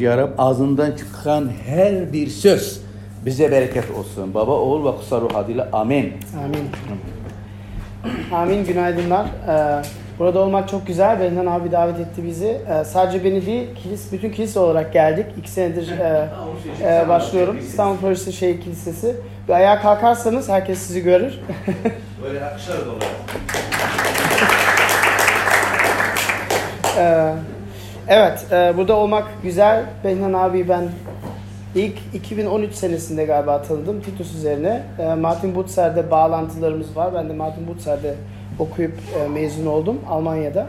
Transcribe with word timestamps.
Ya 0.00 0.18
Rab 0.18 0.30
ağzından 0.38 0.92
çıkan 0.92 1.50
her 1.66 2.12
bir 2.12 2.26
söz 2.26 2.80
bize 3.26 3.50
bereket 3.50 3.84
olsun. 3.90 4.34
Baba, 4.34 4.52
oğul 4.52 4.84
ve 4.86 4.96
kutsal 4.96 5.20
ruh 5.20 5.36
adıyla 5.36 5.68
amin. 5.72 6.12
Amin. 6.44 6.70
Amin. 8.32 8.64
Günaydınlar. 8.64 9.26
Ee, 9.26 9.82
burada 10.18 10.38
olmak 10.38 10.68
çok 10.68 10.86
güzel. 10.86 11.20
Benden 11.20 11.46
abi 11.46 11.72
davet 11.72 12.00
etti 12.00 12.24
bizi. 12.26 12.46
Ee, 12.46 12.84
sadece 12.84 13.24
beni 13.24 13.46
değil, 13.46 13.68
kilis, 13.82 14.12
bütün 14.12 14.30
kilise 14.30 14.58
olarak 14.60 14.92
geldik. 14.92 15.26
İki 15.38 15.50
senedir 15.50 15.90
e, 15.98 16.28
e, 16.82 17.08
başlıyorum. 17.08 17.58
İstanbul 17.58 17.96
Projesi 17.96 18.32
Şehir 18.32 18.60
Kilisesi. 18.60 19.16
Bir 19.48 19.52
ayağa 19.52 19.80
kalkarsanız 19.82 20.48
herkes 20.48 20.78
sizi 20.78 21.02
görür. 21.02 21.40
Böyle 22.22 22.44
akışlar 22.44 22.78
dolu. 22.86 22.98
Ee, 26.98 27.34
evet, 28.10 28.46
e, 28.52 28.76
burada 28.76 28.96
olmak 28.96 29.28
güzel. 29.42 29.84
Beyhan 30.04 30.32
abi 30.32 30.68
ben 30.68 30.84
ilk 31.74 31.94
2013 32.14 32.74
senesinde 32.74 33.24
galiba 33.24 33.62
tanıdım 33.62 34.00
Titus 34.00 34.34
üzerine. 34.34 34.82
E, 34.98 35.14
Martin 35.14 35.54
Butzer'de 35.54 36.10
bağlantılarımız 36.10 36.96
var. 36.96 37.14
Ben 37.14 37.28
de 37.28 37.32
Martin 37.32 37.66
Butzer'de 37.66 38.14
okuyup 38.58 38.94
e, 39.18 39.28
mezun 39.28 39.66
oldum 39.66 40.00
Almanya'da. 40.08 40.66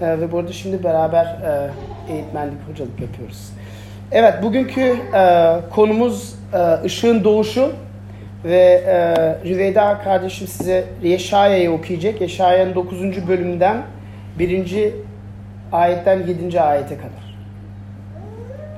E, 0.00 0.20
ve 0.20 0.32
burada 0.32 0.52
şimdi 0.52 0.84
beraber 0.84 1.24
e, 1.24 1.70
eğitmenlik, 2.12 2.68
hocalık 2.70 3.00
yapıyoruz. 3.00 3.50
Evet, 4.12 4.34
bugünkü 4.42 4.96
e, 5.14 5.54
konumuz 5.70 6.34
e, 6.54 6.84
ışığın 6.84 7.24
doğuşu 7.24 7.72
ve 8.44 8.82
e, 8.86 9.14
Rüveyda 9.48 9.98
kardeşim 10.04 10.46
size 10.46 10.84
Yeşaya'yı 11.02 11.72
okuyacak. 11.72 12.20
Yeşaya'nın 12.20 12.74
9. 12.74 13.28
bölümünden 13.28 13.82
1. 14.38 15.07
ayetten 15.72 16.26
7. 16.26 16.60
ayete 16.60 16.96
kadar. 16.96 17.24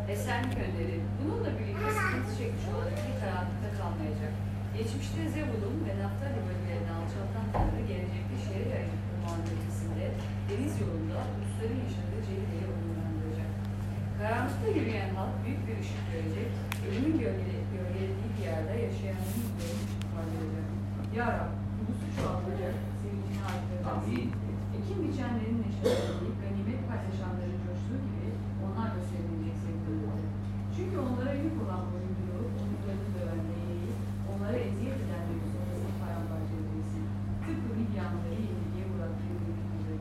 Esenlik 0.08 0.58
önderi. 0.64 0.96
Bununla 1.18 1.50
birlikte 1.58 1.88
sıkıntı 1.98 2.32
çekmiş 2.38 2.64
olan 2.72 2.90
iki 2.98 3.12
karanlıkta 3.20 3.68
kalmayacak. 3.78 4.32
Geçmişte 4.76 5.22
Zebulun 5.34 5.76
ve 5.86 5.92
Naftali 6.02 6.40
bölgelerini 6.48 6.92
alçaltan 6.98 7.46
Tanrı 7.52 7.82
gelecekte 7.92 8.36
şehir 8.46 8.70
ayı 8.78 8.90
kurmağın 9.06 9.44
ötesinde 9.54 10.04
deniz 10.48 10.74
yolunda 10.82 11.18
ulusların 11.32 11.80
yaşadığı 11.86 12.20
Celile'yi 12.28 12.66
onurlandıracak. 12.72 13.50
Karanlıkta 14.18 14.68
yürüyen 14.76 15.10
halk 15.16 15.34
büyük 15.42 15.62
bir 15.66 15.76
ışık 15.82 16.02
görecek. 16.12 16.50
Ölümün 16.86 17.16
gölgeli, 17.24 17.58
gölgelediği 17.74 18.28
bir 18.32 18.42
yerde 18.50 18.74
yaşayanların 18.86 19.40
yüzlerinin 19.46 19.84
ışık 19.86 20.02
parlayacak. 20.14 20.66
Ya 21.18 21.26
Rab, 21.36 21.52
ulusu 21.80 22.06
çoğaltacak, 22.16 22.74
sevincini 23.00 23.40
artıracak. 23.50 23.86
Amin. 23.92 24.28
Ekim 24.90 25.04
biçenlerin 25.08 25.58
neşelendiği, 25.64 26.32
ganimet 26.42 26.80
paylaşanların 26.88 27.58
coştuğu 27.66 28.00
gibi 28.08 28.28
onlar 28.64 28.88
da 28.96 29.00
sevinecek 29.10 29.56
sevinirler. 29.64 30.20
Çünkü 30.74 30.96
onlara 31.06 31.32
yük 31.42 31.56
olan 31.62 31.82
boyunduruğu, 31.90 32.46
omuzlarını 32.60 33.08
döven 33.14 33.42
değneği, 33.50 33.90
onlara 34.30 34.58
eziyet 34.68 34.98
edenlerin 35.04 35.48
sofrasını 35.52 35.94
paramparça 36.00 36.54
edilsin. 36.62 37.04
Tıpkı 37.44 37.70
Midyanlıları 37.78 38.38
yenilgiye 38.46 38.86
uğrattığı 38.92 39.34
gibi. 39.40 39.94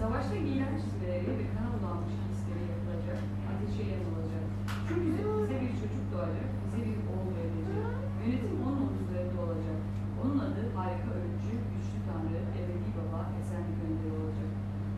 Savaşta 0.00 0.36
giyilen 0.44 0.74
çizgileri 0.82 1.30
ve 1.38 1.44
kana 1.54 1.70
bulanmış 1.74 2.14
hisleri 2.30 2.64
yapılacak, 2.72 3.20
ateşe 3.50 3.84
yanılacak. 3.94 4.44
Çünkü 4.86 5.06
bize 5.08 5.56
bir 5.62 5.72
çocuk 5.80 6.04
doğacak, 6.12 6.48
bize 6.62 6.80
bir 6.86 6.98
oğul 7.10 7.30
verilecek. 7.36 7.82
Yönetim 8.20 8.58
onun 8.66 8.82
omuzlarında 8.86 9.38
olacak. 9.46 9.78
Onun 10.20 10.38
adı 10.46 10.62
harika 10.76 11.10
ölümcü, 11.18 11.54
güçlü 11.72 11.98
tanrı, 12.06 12.40
ebedi 12.60 12.88
baba, 12.98 13.20
esenlik 13.40 13.78
önderi 13.86 14.14
olacak. 14.20 14.50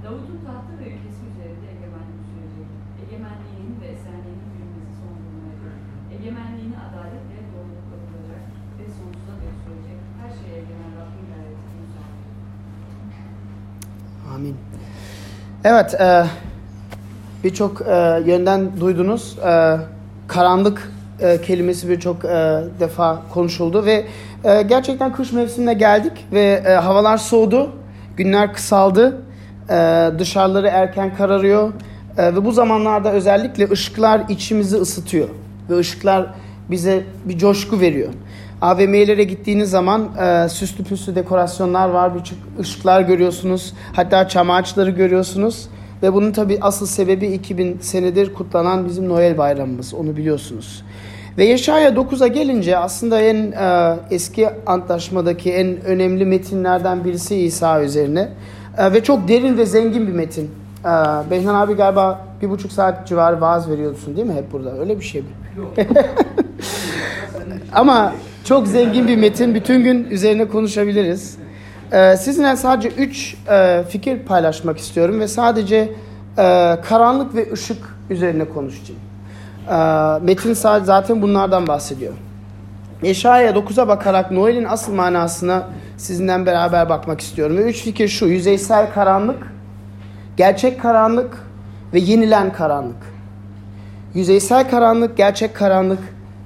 Davut'un 0.03 0.41
tahtı 0.47 0.73
ve 0.81 0.87
ülkesi 0.95 1.23
üzerinde 1.31 1.67
egemenlik 1.75 2.23
sürecek. 2.31 2.69
Egemenliğinin 3.03 3.75
ve 3.81 3.87
esenliğinin 3.97 4.49
büyümesi 4.53 4.93
son 5.01 5.15
bulunacak. 5.25 5.77
Egemenliğini 6.17 6.77
adaletle 6.87 7.39
doğrulukla 7.51 7.97
kuracak 8.07 8.43
ve 8.79 8.85
sonsuza 8.97 9.35
dek 9.43 9.55
sürecek. 9.63 9.99
Her 10.21 10.31
şeye 10.39 10.57
egemen 10.63 10.93
Rabbin 10.99 11.27
gayretini 11.31 11.87
sağlayacak. 11.95 12.37
Amin. 14.35 14.57
Evet, 15.65 15.95
e, 15.95 16.25
birçok 17.45 17.81
e, 17.81 18.23
yönden 18.27 18.81
duydunuz. 18.81 19.39
E, 19.39 19.77
karanlık 20.29 20.93
e, 21.21 21.41
kelimesi 21.41 21.89
birçok 21.89 22.25
e, 22.25 22.29
defa 22.81 23.23
konuşuldu 23.33 23.85
ve 23.85 24.05
e, 24.45 24.63
gerçekten 24.63 25.13
kış 25.13 25.33
mevsimine 25.33 25.75
geldik 25.75 26.27
ve 26.33 26.63
e, 26.67 26.73
havalar 26.73 27.17
soğudu, 27.17 27.71
günler 28.17 28.53
kısaldı, 28.53 29.23
e, 29.71 30.11
dışarıları 30.19 30.67
erken 30.67 31.17
kararıyor 31.17 31.73
e, 32.19 32.35
ve 32.35 32.45
bu 32.45 32.53
zamanlarda 32.53 33.13
özellikle 33.13 33.71
ışıklar 33.71 34.23
içimizi 34.29 34.77
ısıtıyor 34.77 35.29
ve 35.71 35.79
ışıklar 35.79 36.27
bize 36.71 37.05
bir 37.25 37.39
coşku 37.39 37.81
veriyor. 37.81 38.13
AVM'lere 38.63 39.25
gittiğiniz 39.25 39.71
zaman 39.71 40.09
e, 40.21 40.49
süslü 40.49 40.85
püslü 40.85 41.15
dekorasyonlar 41.15 41.89
var, 41.89 42.15
birçok 42.15 42.39
ışıklar 42.61 43.01
görüyorsunuz. 43.01 43.75
Hatta 43.93 44.29
çam 44.29 44.51
ağaçları 44.51 44.91
görüyorsunuz. 44.91 45.69
Ve 46.03 46.15
bunun 46.15 46.33
tabi 46.33 46.59
asıl 46.61 46.87
sebebi 46.87 47.27
2000 47.27 47.79
senedir 47.81 48.35
kutlanan 48.35 48.89
bizim 48.89 49.09
Noel 49.09 49.39
bayramımız. 49.39 49.95
Onu 49.95 50.17
biliyorsunuz. 50.17 50.85
Ve 51.39 51.45
Yeşaya 51.45 51.91
9'a 51.91 52.27
gelince 52.27 52.77
aslında 52.79 53.21
en 53.21 53.53
e, 53.53 53.97
eski 54.11 54.49
antlaşmadaki 54.67 55.53
en 55.53 55.85
önemli 55.85 56.25
metinlerden 56.25 57.05
birisi 57.05 57.37
İsa 57.37 57.83
üzerine. 57.83 58.29
E, 58.79 58.93
ve 58.93 59.03
çok 59.03 59.29
derin 59.29 59.59
ve 59.59 59.67
zengin 59.67 60.07
bir 60.07 60.13
metin. 60.13 60.51
E, 60.81 60.91
Beyhan 61.31 61.55
abi 61.55 61.75
galiba 61.75 62.27
bir 62.43 62.51
buçuk 62.51 62.73
saat 62.73 63.09
civarı 63.09 63.41
vaaz 63.41 63.71
veriyorsun 63.71 64.17
değil 64.17 64.27
mi 64.27 64.35
hep 64.35 64.53
burada? 64.53 64.79
Öyle 64.79 65.01
bir 65.01 65.05
şey 65.05 65.21
mi? 65.21 65.29
Ama 67.73 68.13
çok 68.45 68.67
zengin 68.67 69.09
bir 69.09 69.17
metin. 69.17 69.55
Bütün 69.55 69.85
gün 69.85 70.05
üzerine 70.05 70.49
konuşabiliriz. 70.49 71.39
Ee, 71.93 72.17
sizinle 72.17 72.57
sadece 72.57 72.89
üç 72.89 73.37
e, 73.51 73.85
fikir 73.89 74.19
paylaşmak 74.19 74.79
istiyorum 74.79 75.21
ve 75.21 75.29
sadece 75.29 75.77
e, 76.39 76.77
karanlık 76.85 77.35
ve 77.35 77.53
ışık 77.53 77.79
üzerine 78.11 78.45
konuşacağım. 78.45 79.01
Ee, 79.69 80.25
metin 80.25 80.53
zaten 80.53 81.23
bunlardan 81.23 81.67
bahsediyor. 81.67 82.13
Eşaya 83.03 83.51
9'a 83.51 83.89
bakarak 83.89 84.31
Noel'in 84.31 84.65
asıl 84.65 84.95
manasına 84.95 85.69
sizinle 85.97 86.47
beraber 86.47 86.89
bakmak 86.89 87.21
istiyorum. 87.21 87.57
Ve 87.57 87.63
üç 87.63 87.83
fikir 87.83 88.09
şu. 88.09 88.27
Yüzeysel 88.27 88.93
karanlık, 88.93 89.53
gerçek 90.37 90.81
karanlık 90.81 91.39
ve 91.95 91.99
yenilen 91.99 92.53
karanlık. 92.53 93.11
Yüzeysel 94.15 94.71
karanlık, 94.71 95.17
gerçek 95.17 95.55
karanlık 95.57 96.01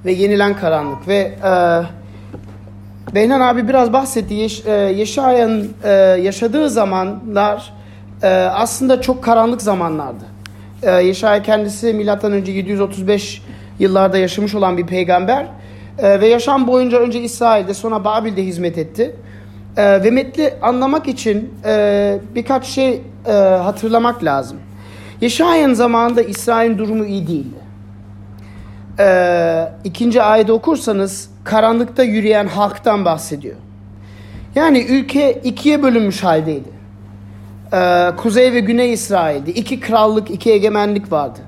ve 0.05 0.11
yenilen 0.11 0.57
karanlık. 0.57 1.07
Ve 1.07 1.31
e, 1.43 1.51
Beynan 3.15 3.41
abi 3.41 3.67
biraz 3.67 3.93
bahsetti. 3.93 4.33
Yeş, 4.33 4.65
e, 4.65 4.71
Yeşaya'nın 4.71 5.73
e, 5.83 5.91
yaşadığı 6.21 6.69
zamanlar 6.69 7.73
e, 8.23 8.27
aslında 8.33 9.01
çok 9.01 9.23
karanlık 9.23 9.61
zamanlardı. 9.61 10.23
E, 10.83 10.91
Yeşaya 10.91 11.43
kendisi 11.43 11.93
milattan 11.93 12.31
önce 12.31 12.51
735 12.51 13.41
yıllarda 13.79 14.17
yaşamış 14.17 14.55
olan 14.55 14.77
bir 14.77 14.87
peygamber. 14.87 15.47
E, 15.97 16.21
ve 16.21 16.27
yaşam 16.27 16.67
boyunca 16.67 16.99
önce 16.99 17.21
İsrail'de 17.21 17.73
sonra 17.73 18.05
Babil'de 18.05 18.43
hizmet 18.43 18.77
etti. 18.77 19.15
E, 19.77 20.03
ve 20.03 20.11
metni 20.11 20.53
anlamak 20.61 21.07
için 21.07 21.53
e, 21.65 22.17
birkaç 22.35 22.65
şey 22.65 23.01
e, 23.27 23.31
hatırlamak 23.31 24.23
lazım. 24.23 24.57
Yeşaya'nın 25.21 25.73
zamanında 25.73 26.21
İsrail'in 26.21 26.77
durumu 26.77 27.05
iyi 27.05 27.27
değildi. 27.27 27.64
E, 28.99 29.69
ikinci 29.83 30.21
ayette 30.21 30.51
okursanız 30.51 31.29
karanlıkta 31.43 32.03
yürüyen 32.03 32.47
halktan 32.47 33.05
bahsediyor. 33.05 33.55
Yani 34.55 34.85
ülke 34.89 35.41
ikiye 35.43 35.83
bölünmüş 35.83 36.23
haldeydi. 36.23 36.75
Ee, 37.73 38.11
Kuzey 38.17 38.53
ve 38.53 38.59
Güney 38.59 38.93
İsrail'di. 38.93 39.51
İki 39.51 39.79
krallık, 39.79 40.31
iki 40.31 40.51
egemenlik 40.51 41.11
vardı. 41.11 41.39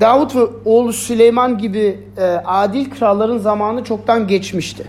Davut 0.00 0.36
ve 0.36 0.40
oğlu 0.64 0.92
Süleyman 0.92 1.58
gibi 1.58 2.00
e, 2.18 2.22
adil 2.44 2.90
kralların 2.90 3.38
zamanı 3.38 3.84
çoktan 3.84 4.28
geçmişti. 4.28 4.84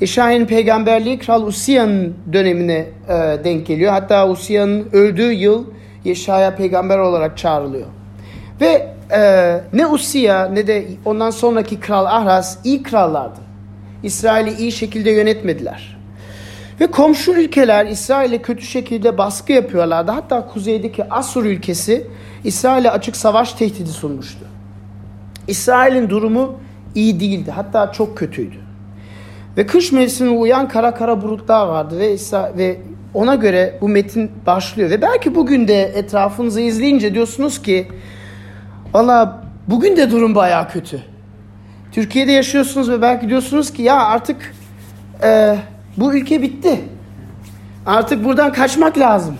İşahi'nin 0.00 0.46
peygamberliği 0.46 1.18
Kral 1.18 1.46
Usiya'nın 1.46 2.14
dönemine 2.32 2.86
e, 3.08 3.44
denk 3.44 3.66
geliyor. 3.66 3.92
Hatta 3.92 4.28
Usiya'nın 4.28 4.88
öldüğü 4.92 5.32
yıl 5.32 5.64
Yeşaya 6.04 6.56
peygamber 6.56 6.98
olarak 6.98 7.38
çağrılıyor. 7.38 7.86
Ve 8.60 8.86
e, 9.12 9.60
ne 9.72 9.86
Usiya 9.86 10.48
ne 10.48 10.66
de 10.66 10.86
ondan 11.04 11.30
sonraki 11.30 11.80
kral 11.80 12.06
Ahraz 12.06 12.58
iyi 12.64 12.82
krallardı. 12.82 13.40
İsrail'i 14.02 14.62
iyi 14.62 14.72
şekilde 14.72 15.10
yönetmediler. 15.10 15.98
Ve 16.80 16.86
komşu 16.86 17.32
ülkeler 17.32 17.86
İsrail'e 17.86 18.42
kötü 18.42 18.62
şekilde 18.62 19.18
baskı 19.18 19.52
yapıyorlardı. 19.52 20.10
Hatta 20.10 20.46
kuzeydeki 20.46 21.04
Asur 21.10 21.44
ülkesi 21.44 22.06
İsrail'e 22.44 22.90
açık 22.90 23.16
savaş 23.16 23.52
tehdidi 23.52 23.90
sunmuştu. 23.90 24.44
İsrail'in 25.48 26.10
durumu 26.10 26.60
iyi 26.94 27.20
değildi. 27.20 27.50
Hatta 27.50 27.92
çok 27.92 28.18
kötüydü. 28.18 28.56
Ve 29.56 29.66
kış 29.66 29.92
mevsimine 29.92 30.38
uyan 30.38 30.68
kara 30.68 30.94
kara 30.94 31.22
bulutlar 31.22 31.66
vardı 31.66 31.98
ve, 31.98 32.12
İsra 32.12 32.52
ve 32.58 32.76
ona 33.14 33.34
göre 33.34 33.78
bu 33.80 33.88
metin 33.88 34.30
başlıyor. 34.46 34.90
Ve 34.90 35.02
belki 35.02 35.34
bugün 35.34 35.68
de 35.68 35.82
etrafınızı 35.82 36.60
izleyince 36.60 37.14
diyorsunuz 37.14 37.62
ki 37.62 37.88
valla 38.94 39.48
Bugün 39.68 39.96
de 39.96 40.10
durum 40.10 40.34
bayağı 40.34 40.68
kötü. 40.68 41.02
Türkiye'de 41.92 42.32
yaşıyorsunuz 42.32 42.90
ve 42.90 43.02
belki 43.02 43.28
diyorsunuz 43.28 43.72
ki 43.72 43.82
ya 43.82 44.06
artık 44.06 44.54
e, 45.22 45.56
bu 45.96 46.14
ülke 46.14 46.42
bitti. 46.42 46.80
Artık 47.86 48.24
buradan 48.24 48.52
kaçmak 48.52 48.98
lazım. 48.98 49.36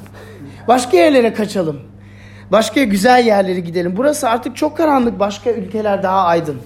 Başka 0.68 0.96
yerlere 0.96 1.32
kaçalım. 1.34 1.80
Başka 2.52 2.82
güzel 2.82 3.26
yerlere 3.26 3.60
gidelim. 3.60 3.94
Burası 3.96 4.28
artık 4.28 4.56
çok 4.56 4.76
karanlık. 4.76 5.18
Başka 5.18 5.50
ülkeler 5.50 6.02
daha 6.02 6.22
aydın. 6.24 6.56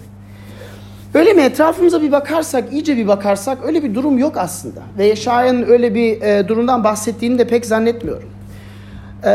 Öyle 1.14 1.32
mi? 1.32 1.42
Etrafımıza 1.42 2.02
bir 2.02 2.12
bakarsak, 2.12 2.72
iyice 2.72 2.96
bir 2.96 3.08
bakarsak 3.08 3.58
öyle 3.64 3.82
bir 3.82 3.94
durum 3.94 4.18
yok 4.18 4.36
aslında. 4.36 4.80
Ve 4.98 5.06
Yeşaya'nın 5.06 5.62
öyle 5.68 5.94
bir 5.94 6.22
e, 6.22 6.48
durumdan 6.48 6.84
bahsettiğini 6.84 7.38
de 7.38 7.46
pek 7.46 7.66
zannetmiyorum. 7.66 8.30
E, 9.24 9.30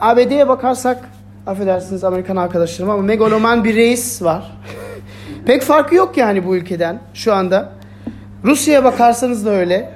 ABD'ye 0.00 0.48
bakarsak, 0.48 1.08
affedersiniz 1.46 2.04
Amerikan 2.04 2.36
arkadaşlarım 2.36 2.90
ama 2.90 3.02
megaloman 3.02 3.64
bir 3.64 3.76
reis 3.76 4.22
var. 4.22 4.52
pek 5.46 5.62
farkı 5.62 5.94
yok 5.94 6.16
yani 6.16 6.46
bu 6.46 6.56
ülkeden 6.56 6.98
şu 7.14 7.34
anda. 7.34 7.72
Rusya'ya 8.44 8.84
bakarsanız 8.84 9.46
da 9.46 9.50
öyle. 9.50 9.90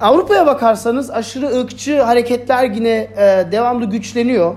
Avrupa'ya 0.00 0.46
bakarsanız 0.46 1.10
aşırı 1.10 1.60
ırkçı 1.60 2.02
hareketler 2.02 2.70
yine 2.70 3.08
e, 3.16 3.52
devamlı 3.52 3.84
güçleniyor. 3.84 4.54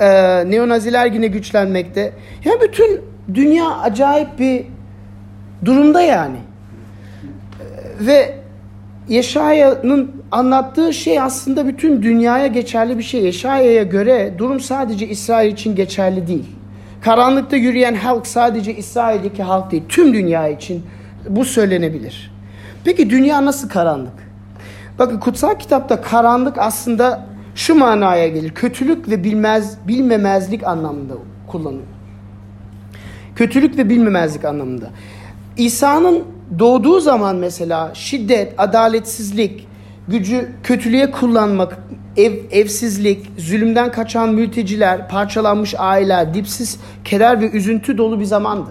E, 0.00 0.06
neonaziler 0.50 1.06
yine 1.06 1.26
güçlenmekte. 1.26 2.12
Yani 2.44 2.60
bütün 2.60 3.00
dünya 3.34 3.78
acayip 3.78 4.38
bir 4.38 4.66
durumda 5.64 6.00
yani. 6.00 6.36
E, 8.00 8.06
ve 8.06 8.38
Yeşaya'nın 9.08 10.21
anlattığı 10.32 10.92
şey 10.92 11.20
aslında 11.20 11.66
bütün 11.66 12.02
dünyaya 12.02 12.46
geçerli 12.46 12.98
bir 12.98 13.02
şey. 13.02 13.22
Yeşaya'ya 13.22 13.82
göre 13.82 14.34
durum 14.38 14.60
sadece 14.60 15.08
İsrail 15.08 15.52
için 15.52 15.76
geçerli 15.76 16.26
değil. 16.26 16.46
Karanlıkta 17.00 17.56
yürüyen 17.56 17.94
halk 17.94 18.26
sadece 18.26 18.76
İsrail'deki 18.76 19.42
halk 19.42 19.70
değil. 19.70 19.82
Tüm 19.88 20.14
dünya 20.14 20.48
için 20.48 20.82
bu 21.28 21.44
söylenebilir. 21.44 22.32
Peki 22.84 23.10
dünya 23.10 23.44
nasıl 23.44 23.68
karanlık? 23.68 24.12
Bakın 24.98 25.20
kutsal 25.20 25.58
kitapta 25.58 26.00
karanlık 26.00 26.58
aslında 26.58 27.26
şu 27.54 27.74
manaya 27.74 28.28
gelir. 28.28 28.50
Kötülük 28.50 29.08
ve 29.08 29.24
bilmez 29.24 29.78
bilmemezlik 29.88 30.64
anlamında 30.64 31.14
kullanılıyor. 31.46 31.86
Kötülük 33.36 33.78
ve 33.78 33.88
bilmemezlik 33.88 34.44
anlamında. 34.44 34.90
İsa'nın 35.56 36.24
doğduğu 36.58 37.00
zaman 37.00 37.36
mesela 37.36 37.90
şiddet, 37.94 38.54
adaletsizlik, 38.58 39.68
gücü 40.08 40.48
kötülüğe 40.62 41.10
kullanmak, 41.10 41.78
ev, 42.16 42.32
evsizlik, 42.50 43.30
zulümden 43.38 43.92
kaçan 43.92 44.34
mülteciler, 44.34 45.08
parçalanmış 45.08 45.74
aileler, 45.78 46.34
dipsiz 46.34 46.78
keder 47.04 47.40
ve 47.40 47.50
üzüntü 47.50 47.98
dolu 47.98 48.20
bir 48.20 48.24
zamandı. 48.24 48.70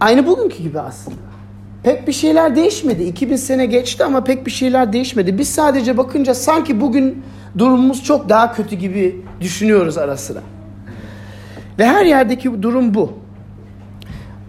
Aynı 0.00 0.26
bugünkü 0.26 0.62
gibi 0.62 0.80
aslında. 0.80 1.16
Pek 1.82 2.08
bir 2.08 2.12
şeyler 2.12 2.56
değişmedi. 2.56 3.02
2000 3.02 3.36
sene 3.36 3.66
geçti 3.66 4.04
ama 4.04 4.24
pek 4.24 4.46
bir 4.46 4.50
şeyler 4.50 4.92
değişmedi. 4.92 5.38
Biz 5.38 5.48
sadece 5.48 5.96
bakınca 5.96 6.34
sanki 6.34 6.80
bugün 6.80 7.22
durumumuz 7.58 8.04
çok 8.04 8.28
daha 8.28 8.52
kötü 8.52 8.76
gibi 8.76 9.20
düşünüyoruz 9.40 9.98
ara 9.98 10.16
sıra. 10.16 10.40
Ve 11.78 11.86
her 11.86 12.04
yerdeki 12.04 12.62
durum 12.62 12.94
bu. 12.94 13.21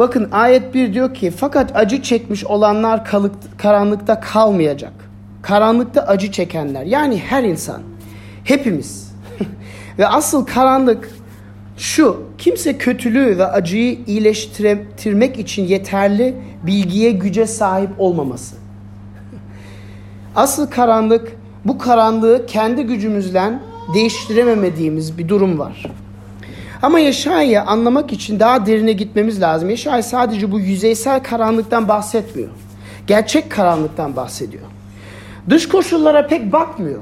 Bakın 0.04 0.30
ayet 0.32 0.74
1 0.74 0.94
diyor 0.94 1.14
ki 1.14 1.32
fakat 1.32 1.76
acı 1.76 2.02
çekmiş 2.02 2.46
olanlar 2.46 3.06
kalık, 3.06 3.34
karanlıkta 3.58 4.20
kalmayacak. 4.20 4.94
Karanlıkta 5.42 6.02
acı 6.02 6.32
çekenler 6.32 6.84
yani 6.84 7.18
her 7.18 7.44
insan 7.44 7.82
hepimiz. 8.44 9.14
ve 10.00 10.08
asıl 10.08 10.46
karanlık 10.46 11.10
şu 11.78 12.24
kimse 12.38 12.78
kötülüğü 12.78 13.38
ve 13.38 13.46
acıyı 13.46 14.00
iyileştirmek 14.08 15.40
için 15.40 15.64
yeterli 15.64 16.36
bilgiye 16.64 17.12
güce 17.12 17.48
sahip 17.48 17.90
olmaması. 17.98 18.56
Asıl 20.36 20.68
karanlık 20.68 21.36
bu 21.66 21.78
karanlığı 21.78 22.46
kendi 22.46 22.84
gücümüzle 22.84 23.60
değiştirememediğimiz 23.94 25.18
bir 25.18 25.30
durum 25.30 25.60
var. 25.60 25.86
Ama 26.84 27.00
Yeşaya'yı 27.00 27.62
anlamak 27.62 28.14
için 28.14 28.40
daha 28.40 28.66
derine 28.66 28.94
gitmemiz 28.94 29.42
lazım. 29.42 29.70
Yeşaya 29.70 30.04
sadece 30.04 30.52
bu 30.52 30.60
yüzeysel 30.60 31.24
karanlıktan 31.24 31.88
bahsetmiyor. 31.88 32.50
Gerçek 33.08 33.52
karanlıktan 33.52 34.16
bahsediyor. 34.16 34.64
Dış 35.50 35.68
koşullara 35.68 36.28
pek 36.28 36.52
bakmıyor. 36.52 37.02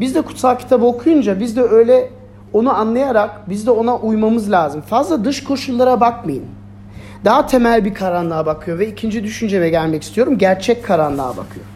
Biz 0.00 0.14
de 0.14 0.22
kutsal 0.22 0.58
kitabı 0.58 0.86
okuyunca 0.86 1.40
biz 1.40 1.56
de 1.56 1.62
öyle 1.62 2.10
onu 2.52 2.74
anlayarak 2.74 3.50
biz 3.50 3.66
de 3.66 3.70
ona 3.70 3.96
uymamız 3.96 4.50
lazım. 4.50 4.80
Fazla 4.80 5.24
dış 5.24 5.44
koşullara 5.44 6.00
bakmayın. 6.00 6.44
Daha 7.24 7.46
temel 7.46 7.84
bir 7.84 7.94
karanlığa 7.94 8.46
bakıyor 8.46 8.78
ve 8.78 8.88
ikinci 8.88 9.24
düşünceme 9.24 9.68
gelmek 9.68 10.02
istiyorum. 10.02 10.38
Gerçek 10.38 10.84
karanlığa 10.84 11.30
bakıyor. 11.30 11.66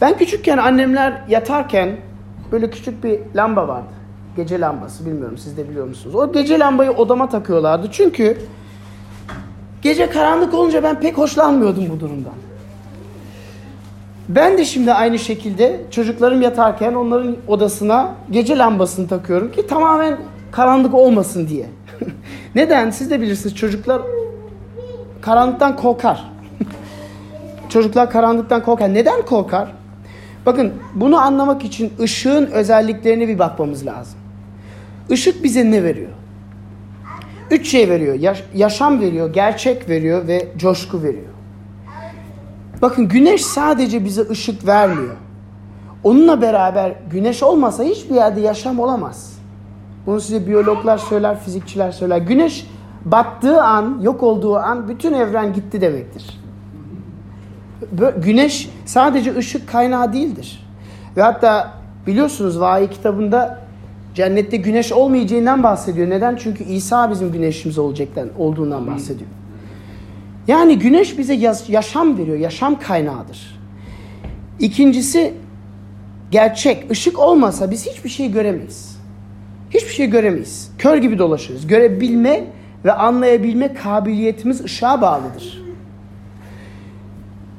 Ben 0.00 0.18
küçükken 0.18 0.58
annemler 0.58 1.22
yatarken 1.28 1.96
böyle 2.52 2.70
küçük 2.70 3.04
bir 3.04 3.20
lamba 3.36 3.68
vardı. 3.68 3.99
Gece 4.36 4.60
lambası 4.60 5.06
bilmiyorum 5.06 5.38
siz 5.38 5.56
de 5.56 5.68
biliyor 5.68 5.86
musunuz? 5.86 6.14
O 6.14 6.32
gece 6.32 6.58
lambayı 6.58 6.90
odama 6.90 7.28
takıyorlardı. 7.28 7.88
Çünkü 7.92 8.38
gece 9.82 10.10
karanlık 10.10 10.54
olunca 10.54 10.82
ben 10.82 11.00
pek 11.00 11.18
hoşlanmıyordum 11.18 11.90
bu 11.90 12.00
durumdan. 12.00 12.32
Ben 14.28 14.58
de 14.58 14.64
şimdi 14.64 14.92
aynı 14.92 15.18
şekilde 15.18 15.80
çocuklarım 15.90 16.42
yatarken 16.42 16.94
onların 16.94 17.36
odasına 17.48 18.14
gece 18.30 18.58
lambasını 18.58 19.08
takıyorum 19.08 19.52
ki 19.52 19.66
tamamen 19.66 20.16
karanlık 20.52 20.94
olmasın 20.94 21.48
diye. 21.48 21.66
Neden? 22.54 22.90
Siz 22.90 23.10
de 23.10 23.20
bilirsiniz 23.20 23.56
çocuklar 23.56 24.02
karanlıktan 25.20 25.76
korkar. 25.76 26.30
çocuklar 27.68 28.10
karanlıktan 28.10 28.62
korkar. 28.62 28.94
Neden 28.94 29.22
korkar? 29.22 29.72
Bakın 30.46 30.72
bunu 30.94 31.18
anlamak 31.18 31.64
için 31.64 31.92
ışığın 32.00 32.46
özelliklerine 32.46 33.28
bir 33.28 33.38
bakmamız 33.38 33.86
lazım. 33.86 34.19
Işık 35.10 35.44
bize 35.44 35.70
ne 35.70 35.84
veriyor? 35.84 36.10
Üç 37.50 37.68
şey 37.70 37.90
veriyor. 37.90 38.14
Yaş- 38.14 38.44
yaşam 38.54 39.00
veriyor, 39.00 39.32
gerçek 39.32 39.88
veriyor 39.88 40.28
ve 40.28 40.48
coşku 40.56 41.02
veriyor. 41.02 41.24
Bakın 42.82 43.08
güneş 43.08 43.44
sadece 43.44 44.04
bize 44.04 44.28
ışık 44.30 44.66
vermiyor. 44.66 45.16
Onunla 46.04 46.42
beraber 46.42 46.94
güneş 47.10 47.42
olmasa 47.42 47.82
hiçbir 47.82 48.14
yerde 48.14 48.40
yaşam 48.40 48.80
olamaz. 48.80 49.38
Bunu 50.06 50.20
size 50.20 50.46
biyologlar 50.46 50.98
söyler, 50.98 51.40
fizikçiler 51.40 51.92
söyler. 51.92 52.18
Güneş 52.18 52.66
battığı 53.04 53.62
an, 53.62 53.98
yok 54.02 54.22
olduğu 54.22 54.56
an 54.56 54.88
bütün 54.88 55.12
evren 55.12 55.52
gitti 55.52 55.80
demektir. 55.80 56.40
Güneş 58.16 58.70
sadece 58.86 59.36
ışık 59.36 59.68
kaynağı 59.68 60.12
değildir. 60.12 60.66
Ve 61.16 61.22
hatta 61.22 61.72
biliyorsunuz 62.06 62.60
vahiy 62.60 62.88
kitabında 62.88 63.60
cennette 64.14 64.56
güneş 64.56 64.92
olmayacağından 64.92 65.62
bahsediyor. 65.62 66.10
Neden? 66.10 66.36
Çünkü 66.36 66.64
İsa 66.64 67.10
bizim 67.10 67.32
güneşimiz 67.32 67.78
olacaktan 67.78 68.28
olduğundan 68.38 68.86
bahsediyor. 68.86 69.30
Yani 70.48 70.78
güneş 70.78 71.18
bize 71.18 71.34
yaşam 71.68 72.18
veriyor, 72.18 72.38
yaşam 72.38 72.78
kaynağıdır. 72.78 73.60
İkincisi 74.60 75.34
gerçek. 76.30 76.90
Işık 76.90 77.18
olmasa 77.18 77.70
biz 77.70 77.86
hiçbir 77.86 78.10
şey 78.10 78.32
göremeyiz. 78.32 79.00
Hiçbir 79.70 79.92
şey 79.92 80.06
göremeyiz. 80.06 80.72
Kör 80.78 80.96
gibi 80.96 81.18
dolaşırız. 81.18 81.66
Görebilme 81.66 82.44
ve 82.84 82.92
anlayabilme 82.92 83.74
kabiliyetimiz 83.74 84.64
ışığa 84.64 85.00
bağlıdır. 85.00 85.62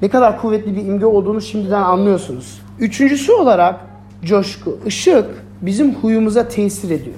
Ne 0.02 0.10
kadar 0.10 0.42
kuvvetli 0.42 0.76
bir 0.76 0.86
imge 0.86 1.06
olduğunu 1.06 1.42
şimdiden 1.42 1.82
anlıyorsunuz. 1.82 2.62
Üçüncüsü 2.80 3.32
olarak 3.32 3.80
coşku. 4.24 4.80
Işık 4.86 5.26
bizim 5.62 5.96
huyumuza 5.96 6.48
tesir 6.48 6.90
ediyor. 6.90 7.16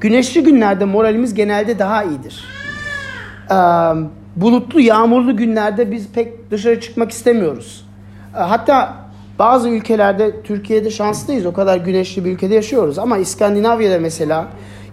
Güneşli 0.00 0.42
günlerde 0.42 0.84
moralimiz 0.84 1.34
genelde 1.34 1.78
daha 1.78 2.04
iyidir. 2.04 2.44
Ee, 3.50 3.54
bulutlu, 4.36 4.80
yağmurlu 4.80 5.36
günlerde 5.36 5.90
biz 5.90 6.08
pek 6.08 6.50
dışarı 6.50 6.80
çıkmak 6.80 7.10
istemiyoruz. 7.10 7.86
Ee, 8.36 8.38
hatta 8.38 8.94
bazı 9.38 9.68
ülkelerde, 9.68 10.42
Türkiye'de 10.42 10.90
şanslıyız. 10.90 11.46
O 11.46 11.52
kadar 11.52 11.76
güneşli 11.76 12.24
bir 12.24 12.32
ülkede 12.32 12.54
yaşıyoruz. 12.54 12.98
Ama 12.98 13.18
İskandinavya'da 13.18 13.98
mesela 13.98 14.46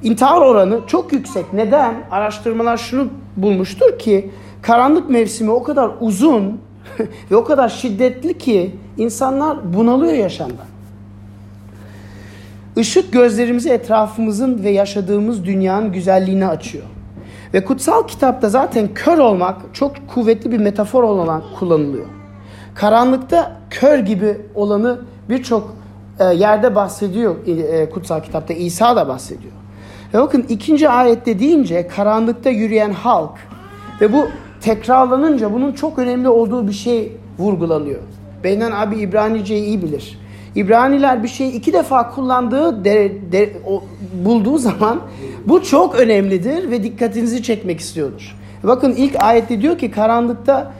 intihar 0.04 0.42
oranı 0.42 0.80
çok 0.88 1.14
yüksek. 1.14 1.54
Neden? 1.54 1.94
Araştırmalar 2.12 2.78
şunu 2.78 3.08
bulmuştur 3.38 4.00
ki 4.00 4.32
karanlık 4.62 5.10
mevsimi 5.10 5.52
o 5.52 5.64
kadar 5.64 5.92
uzun 6.00 6.62
ve 7.32 7.36
o 7.36 7.44
kadar 7.44 7.70
şiddetli 7.70 8.38
ki 8.38 8.76
insanlar 8.98 9.74
bunalıyor 9.74 10.14
yaşamdan. 10.14 10.69
Işık 12.80 13.14
gözlerimizi 13.14 13.70
etrafımızın 13.70 14.64
ve 14.64 14.70
yaşadığımız 14.70 15.46
dünyanın 15.46 15.92
güzelliğine 15.92 16.48
açıyor. 16.48 16.84
Ve 17.54 17.66
kutsal 17.66 18.08
kitapta 18.08 18.50
zaten 18.50 18.90
kör 18.96 19.18
olmak 19.18 19.56
çok 19.74 20.08
kuvvetli 20.08 20.52
bir 20.52 20.58
metafor 20.58 21.04
olarak 21.04 21.44
kullanılıyor. 21.60 22.06
Karanlıkta 22.76 23.58
kör 23.70 24.00
gibi 24.00 24.38
olanı 24.56 25.00
birçok 25.30 25.76
e, 26.20 26.24
yerde 26.26 26.76
bahsediyor 26.76 27.36
e, 27.48 27.90
kutsal 27.90 28.22
kitapta. 28.22 28.54
İsa 28.54 28.96
da 28.96 29.08
bahsediyor. 29.08 29.54
Ve 30.14 30.18
bakın 30.20 30.46
ikinci 30.50 30.90
ayette 30.90 31.40
deyince 31.40 31.88
karanlıkta 31.88 32.50
yürüyen 32.50 32.92
halk 32.92 33.38
ve 34.02 34.14
bu 34.14 34.28
tekrarlanınca 34.62 35.54
bunun 35.54 35.72
çok 35.72 36.00
önemli 36.00 36.30
olduğu 36.30 36.68
bir 36.68 36.74
şey 36.74 37.18
vurgulanıyor. 37.40 38.00
Beynen 38.44 38.72
abi 38.72 38.96
İbranice'yi 38.96 39.64
iyi 39.64 39.82
bilir. 39.82 40.19
İbraniler 40.56 41.24
bir 41.24 41.28
şeyi 41.28 41.52
iki 41.52 41.74
defa 41.74 42.10
kullandığı 42.10 42.86
de, 42.86 43.12
de, 43.32 43.54
o, 43.68 43.84
bulduğu 44.26 44.58
zaman 44.58 45.00
bu 45.46 45.64
çok 45.64 45.96
önemlidir 45.96 46.72
ve 46.72 46.84
dikkatinizi 46.84 47.44
çekmek 47.44 47.80
istiyordur. 47.80 48.36
Bakın 48.64 48.92
ilk 48.92 49.24
ayette 49.24 49.62
diyor 49.62 49.78
ki 49.78 49.92
karanlıkta 49.92 50.72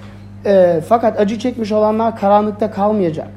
e, 0.46 0.82
fakat 0.90 1.20
acı 1.20 1.40
çekmiş 1.40 1.72
olanlar 1.72 2.20
karanlıkta 2.20 2.72
kalmayacak. 2.72 3.28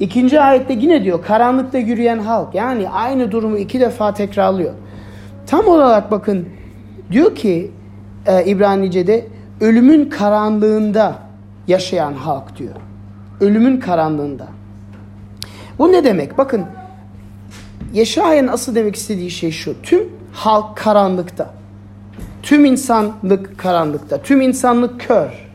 İkinci 0.00 0.40
ayette 0.40 0.72
yine 0.72 1.04
diyor 1.04 1.22
karanlıkta 1.22 1.78
yürüyen 1.78 2.18
halk 2.18 2.54
yani 2.54 2.88
aynı 2.88 3.32
durumu 3.32 3.58
iki 3.58 3.80
defa 3.80 4.14
tekrarlıyor. 4.14 4.74
Tam 5.46 5.66
olarak 5.66 6.10
bakın 6.10 6.48
diyor 7.12 7.34
ki 7.34 7.70
e, 8.26 8.44
İbranice'de 8.44 9.26
ölümün 9.60 10.10
karanlığında 10.10 11.14
yaşayan 11.68 12.12
halk 12.12 12.58
diyor. 12.58 12.74
Ölümün 13.40 13.80
karanlığında. 13.80 14.46
Bu 15.78 15.92
ne 15.92 16.04
demek? 16.04 16.38
Bakın 16.38 16.66
Yeşaya'nın 17.92 18.48
asıl 18.48 18.74
demek 18.74 18.96
istediği 18.96 19.30
şey 19.30 19.50
şu. 19.50 19.82
Tüm 19.82 20.08
halk 20.32 20.76
karanlıkta. 20.76 21.54
Tüm 22.42 22.64
insanlık 22.64 23.58
karanlıkta. 23.58 24.22
Tüm 24.22 24.40
insanlık 24.40 25.00
kör. 25.00 25.48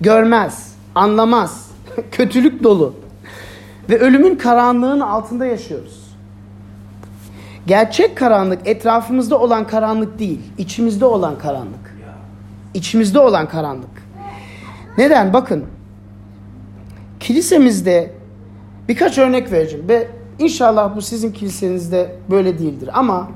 Görmez, 0.00 0.74
anlamaz. 0.94 1.70
Kötülük 2.12 2.62
dolu. 2.62 2.94
Ve 3.90 3.98
ölümün 3.98 4.36
karanlığının 4.36 5.00
altında 5.00 5.46
yaşıyoruz. 5.46 6.00
Gerçek 7.66 8.16
karanlık 8.16 8.66
etrafımızda 8.68 9.38
olan 9.38 9.66
karanlık 9.66 10.18
değil, 10.18 10.40
içimizde 10.58 11.04
olan 11.04 11.38
karanlık. 11.38 11.96
İçimizde 12.74 13.18
olan 13.18 13.48
karanlık. 13.48 14.02
Neden? 14.98 15.32
Bakın. 15.32 15.64
Kilisemizde 17.20 18.19
birkaç 18.90 19.18
örnek 19.18 19.52
vereceğim 19.52 19.88
ve 19.88 20.08
inşallah 20.38 20.96
bu 20.96 21.02
sizin 21.02 21.32
kilisenizde 21.32 22.16
böyle 22.30 22.58
değildir 22.58 22.90
ama 22.92 23.30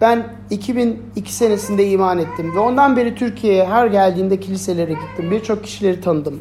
ben 0.00 0.26
2002 0.50 1.34
senesinde 1.34 1.88
iman 1.88 2.18
ettim 2.18 2.52
ve 2.56 2.58
ondan 2.58 2.96
beri 2.96 3.14
Türkiye'ye 3.14 3.66
her 3.66 3.86
geldiğimde 3.86 4.40
kiliselere 4.40 4.92
gittim. 4.92 5.30
Birçok 5.30 5.64
kişileri 5.64 6.00
tanıdım. 6.00 6.40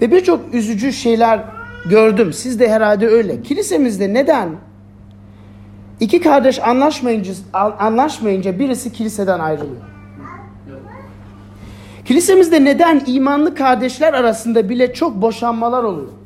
Ve 0.00 0.12
birçok 0.12 0.54
üzücü 0.54 0.92
şeyler 0.92 1.44
gördüm. 1.90 2.32
Siz 2.32 2.60
de 2.60 2.68
herhalde 2.68 3.06
öyle. 3.08 3.42
Kilisemizde 3.42 4.14
neden 4.14 4.48
iki 6.00 6.20
kardeş 6.20 6.62
anlaşmayınca, 6.62 7.32
anlaşmayınca 7.78 8.58
birisi 8.58 8.92
kiliseden 8.92 9.38
ayrılıyor? 9.38 9.82
Kilisemizde 12.04 12.64
neden 12.64 13.02
imanlı 13.06 13.54
kardeşler 13.54 14.12
arasında 14.14 14.68
bile 14.68 14.94
çok 14.94 15.22
boşanmalar 15.22 15.82
oluyor? 15.82 16.17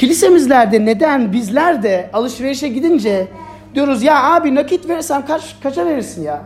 Kilisemizlerde 0.00 0.84
neden 0.84 1.32
bizler 1.32 1.82
de 1.82 2.10
alışverişe 2.12 2.68
gidince 2.68 3.28
diyoruz 3.74 4.02
ya 4.02 4.24
abi 4.24 4.54
nakit 4.54 4.88
verirsem 4.88 5.26
kaç, 5.26 5.56
kaça 5.62 5.86
verirsin 5.86 6.22
ya? 6.22 6.42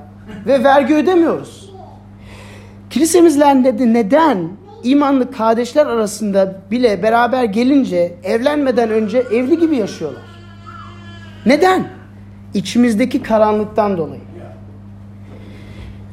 Ve 0.46 0.64
vergi 0.64 0.94
ödemiyoruz. 0.94 1.70
Kilisemizlerde 2.90 3.78
de 3.78 3.92
neden 3.92 4.48
imanlı 4.82 5.30
kardeşler 5.30 5.86
arasında 5.86 6.60
bile 6.70 7.02
beraber 7.02 7.44
gelince 7.44 8.14
evlenmeden 8.24 8.90
önce 8.90 9.18
evli 9.18 9.58
gibi 9.58 9.76
yaşıyorlar? 9.76 10.22
Neden? 11.46 11.86
İçimizdeki 12.54 13.22
karanlıktan 13.22 13.98
dolayı. 13.98 14.22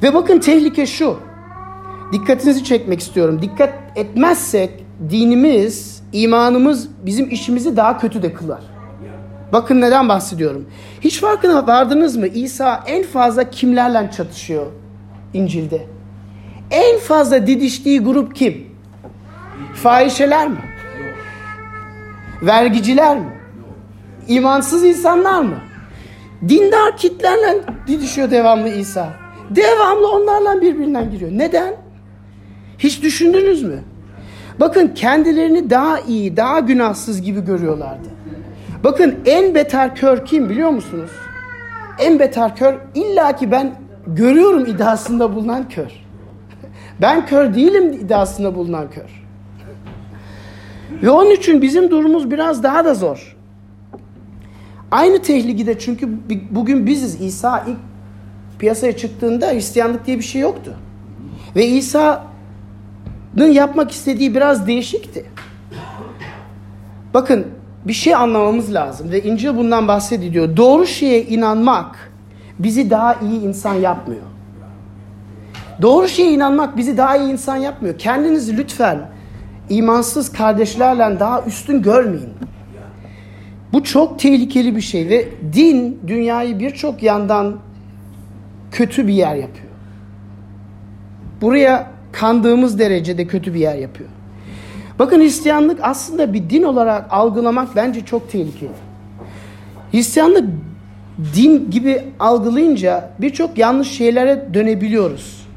Ve 0.03 0.13
bakın 0.13 0.39
tehlike 0.39 0.85
şu. 0.85 1.17
Dikkatinizi 2.13 2.63
çekmek 2.63 2.99
istiyorum. 2.99 3.41
Dikkat 3.41 3.73
etmezsek 3.95 4.85
dinimiz, 5.09 6.03
imanımız 6.13 6.89
bizim 7.05 7.29
işimizi 7.29 7.77
daha 7.77 7.97
kötü 7.97 8.23
de 8.23 8.33
kılar. 8.33 8.61
Bakın 9.53 9.81
neden 9.81 10.09
bahsediyorum. 10.09 10.65
Hiç 11.01 11.19
farkına 11.19 11.67
vardınız 11.67 12.17
mı? 12.17 12.27
İsa 12.27 12.83
en 12.87 13.03
fazla 13.03 13.49
kimlerle 13.49 14.11
çatışıyor 14.17 14.65
İncil'de? 15.33 15.85
En 16.71 16.99
fazla 16.99 17.47
didiştiği 17.47 17.99
grup 17.99 18.35
kim? 18.35 18.67
Fahişeler 19.73 20.47
mi? 20.47 20.57
Vergiciler 22.41 23.19
mi? 23.19 23.33
İmansız 24.27 24.83
insanlar 24.83 25.41
mı? 25.41 25.55
Dindar 26.49 26.97
kitlerle 26.97 27.61
didişiyor 27.87 28.31
devamlı 28.31 28.69
İsa. 28.69 29.09
Devamlı 29.49 30.11
onlarla 30.11 30.61
birbirinden 30.61 31.11
giriyor. 31.11 31.31
Neden? 31.33 31.75
Hiç 32.77 33.03
düşündünüz 33.03 33.63
mü? 33.63 33.83
Bakın 34.59 34.87
kendilerini 34.87 35.69
daha 35.69 35.99
iyi, 35.99 36.37
daha 36.37 36.59
günahsız 36.59 37.21
gibi 37.21 37.45
görüyorlardı. 37.45 38.09
Bakın 38.83 39.15
en 39.25 39.55
beter 39.55 39.95
kör 39.95 40.25
kim 40.25 40.49
biliyor 40.49 40.69
musunuz? 40.69 41.11
En 41.99 42.19
beter 42.19 42.55
kör 42.55 42.75
illaki 42.95 43.51
ben 43.51 43.75
görüyorum 44.07 44.65
iddiasında 44.65 45.35
bulunan 45.35 45.69
kör. 45.69 45.91
Ben 47.01 47.25
kör 47.25 47.53
değilim 47.53 47.93
iddiasında 47.93 48.55
bulunan 48.55 48.89
kör. 48.89 49.23
Ve 51.03 51.09
onun 51.09 51.31
için 51.31 51.61
bizim 51.61 51.91
durumumuz 51.91 52.31
biraz 52.31 52.63
daha 52.63 52.85
da 52.85 52.93
zor. 52.93 53.37
Aynı 54.91 55.21
tehlikede 55.21 55.79
çünkü 55.79 56.09
bugün 56.51 56.87
biziz. 56.87 57.21
İsa 57.21 57.63
ilk 57.67 57.77
piyasaya 58.59 58.97
çıktığında 58.97 59.49
Hristiyanlık 59.51 60.05
diye 60.05 60.17
bir 60.17 60.23
şey 60.23 60.41
yoktu. 60.41 60.73
Ve 61.55 61.65
İsa'nın 61.65 62.30
yapmak 63.37 63.91
istediği 63.91 64.35
biraz 64.35 64.67
değişikti. 64.67 65.25
Bakın 67.13 67.47
bir 67.85 67.93
şey 67.93 68.15
anlamamız 68.15 68.73
lazım 68.73 69.11
ve 69.11 69.23
İncil 69.23 69.55
bundan 69.57 69.87
bahsediyor. 69.87 70.57
Doğru 70.57 70.85
şeye 70.85 71.25
inanmak 71.25 72.11
bizi 72.59 72.89
daha 72.89 73.13
iyi 73.13 73.41
insan 73.41 73.73
yapmıyor. 73.73 74.21
Doğru 75.81 76.07
şeye 76.07 76.31
inanmak 76.31 76.77
bizi 76.77 76.97
daha 76.97 77.17
iyi 77.17 77.31
insan 77.31 77.55
yapmıyor. 77.55 77.97
Kendinizi 77.97 78.57
lütfen 78.57 79.09
imansız 79.69 80.31
kardeşlerle 80.31 81.19
daha 81.19 81.41
üstün 81.41 81.81
görmeyin. 81.81 82.33
Bu 83.73 83.83
çok 83.83 84.19
tehlikeli 84.19 84.75
bir 84.75 84.81
şey 84.81 85.09
ve 85.09 85.27
din 85.53 85.99
dünyayı 86.07 86.59
birçok 86.59 87.03
yandan 87.03 87.55
kötü 88.71 89.07
bir 89.07 89.13
yer 89.13 89.35
yapıyor. 89.35 89.71
Buraya 91.41 91.91
kandığımız 92.11 92.79
derecede 92.79 93.27
kötü 93.27 93.53
bir 93.53 93.59
yer 93.59 93.75
yapıyor. 93.75 94.09
Bakın 94.99 95.21
Hristiyanlık 95.21 95.79
aslında 95.81 96.33
bir 96.33 96.49
din 96.49 96.63
olarak 96.63 97.05
algılamak 97.09 97.75
bence 97.75 98.05
çok 98.05 98.31
tehlikeli. 98.31 98.71
Hristiyanlık 99.91 100.49
din 101.35 101.71
gibi 101.71 102.03
algılayınca 102.19 103.09
birçok 103.19 103.57
yanlış 103.57 103.87
şeylere 103.87 104.47
dönebiliyoruz. 104.53 105.47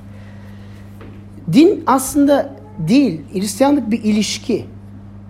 din 1.52 1.82
aslında 1.86 2.56
değil, 2.78 3.20
Hristiyanlık 3.32 3.90
bir 3.90 4.04
ilişki. 4.04 4.64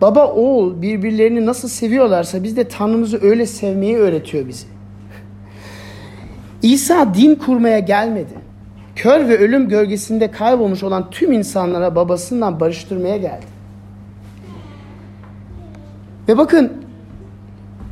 Baba 0.00 0.26
oğul 0.26 0.82
birbirlerini 0.82 1.46
nasıl 1.46 1.68
seviyorlarsa 1.68 2.42
biz 2.42 2.56
de 2.56 2.68
Tanrımızı 2.68 3.18
öyle 3.22 3.46
sevmeyi 3.46 3.96
öğretiyor 3.96 4.48
bizi. 4.48 4.66
İsa 6.62 7.14
din 7.14 7.34
kurmaya 7.34 7.78
gelmedi. 7.78 8.39
Kör 9.00 9.28
ve 9.28 9.38
ölüm 9.38 9.68
gölgesinde 9.68 10.30
kaybolmuş 10.30 10.82
olan 10.82 11.10
tüm 11.10 11.32
insanlara 11.32 11.96
babasından 11.96 12.60
barıştırmaya 12.60 13.16
geldi. 13.16 13.46
Ve 16.28 16.38
bakın 16.38 16.72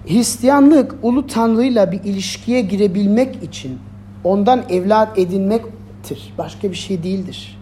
Hristiyanlık 0.06 0.94
ulu 1.02 1.26
tanrıyla 1.26 1.92
bir 1.92 2.04
ilişkiye 2.04 2.60
girebilmek 2.60 3.42
için 3.42 3.78
ondan 4.24 4.62
evlat 4.70 5.18
edinmektir. 5.18 6.34
Başka 6.38 6.70
bir 6.70 6.76
şey 6.76 7.02
değildir. 7.02 7.58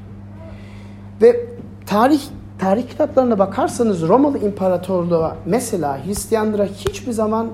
Ve 1.23 1.47
tarih 1.87 2.21
tarih 2.59 2.89
kitaplarına 2.89 3.39
bakarsanız 3.39 4.03
Romalı 4.03 4.39
İmparatorluğu 4.39 5.31
mesela 5.45 6.07
Hristiyanlara 6.07 6.65
hiçbir 6.65 7.13
zaman 7.13 7.49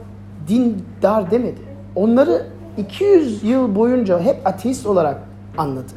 dindar 0.48 1.30
demedi. 1.30 1.60
Onları 1.96 2.46
200 2.78 3.44
yıl 3.44 3.74
boyunca 3.74 4.20
hep 4.20 4.46
ateist 4.46 4.86
olarak 4.86 5.31
anladı. 5.58 5.92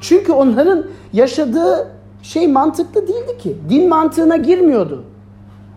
Çünkü 0.00 0.32
onların 0.32 0.84
yaşadığı 1.12 1.88
şey 2.22 2.48
mantıklı 2.48 3.08
değildi 3.08 3.38
ki. 3.38 3.56
Din 3.68 3.88
mantığına 3.88 4.36
girmiyordu. 4.36 5.04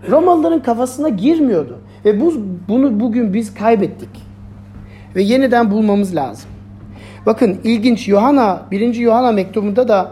Romalıların 0.10 0.64
kafasına 0.64 1.10
girmiyordu. 1.10 1.78
Ve 2.06 2.22
bu, 2.22 2.34
bunu 2.70 3.00
bugün 3.00 3.34
biz 3.34 3.54
kaybettik. 3.54 4.10
Ve 5.16 5.22
yeniden 5.22 5.72
bulmamız 5.72 6.16
lazım. 6.16 6.50
Bakın 7.26 7.58
ilginç 7.64 8.08
Yohana 8.08 8.62
1. 8.72 8.96
Yohana 8.96 9.32
mektubunda 9.32 9.88
da 9.88 10.12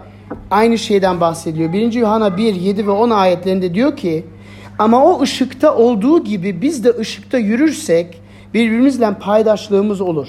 aynı 0.51 0.77
şeyden 0.77 1.21
bahsediyor. 1.21 1.74
1. 1.74 1.93
Yuhanna 1.93 2.38
1, 2.38 2.55
7 2.55 2.88
ve 2.88 2.91
10 2.91 3.09
ayetlerinde 3.09 3.74
diyor 3.74 3.95
ki 3.95 4.25
ama 4.79 5.05
o 5.05 5.21
ışıkta 5.21 5.75
olduğu 5.75 6.24
gibi 6.24 6.62
biz 6.62 6.83
de 6.83 6.97
ışıkta 7.00 7.38
yürürsek 7.38 8.21
birbirimizle 8.53 9.13
paydaşlığımız 9.13 10.01
olur. 10.01 10.27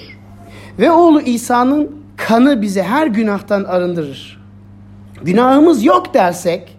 Ve 0.78 0.90
oğlu 0.90 1.20
İsa'nın 1.20 1.90
kanı 2.28 2.62
bizi 2.62 2.82
her 2.82 3.06
günahtan 3.06 3.64
arındırır. 3.64 4.40
Günahımız 5.22 5.84
yok 5.84 6.14
dersek, 6.14 6.76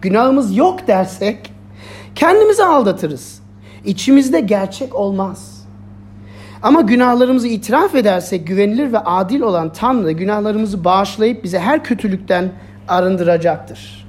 günahımız 0.00 0.56
yok 0.56 0.86
dersek 0.86 1.52
kendimizi 2.14 2.64
aldatırız. 2.64 3.42
İçimizde 3.84 4.40
gerçek 4.40 4.94
olmaz. 4.94 5.66
Ama 6.62 6.80
günahlarımızı 6.80 7.48
itiraf 7.48 7.94
edersek 7.94 8.46
güvenilir 8.46 8.92
ve 8.92 8.98
adil 8.98 9.40
olan 9.40 9.72
Tanrı 9.72 10.12
günahlarımızı 10.12 10.84
bağışlayıp 10.84 11.44
bize 11.44 11.58
her 11.58 11.84
kötülükten 11.84 12.52
arındıracaktır. 12.88 14.08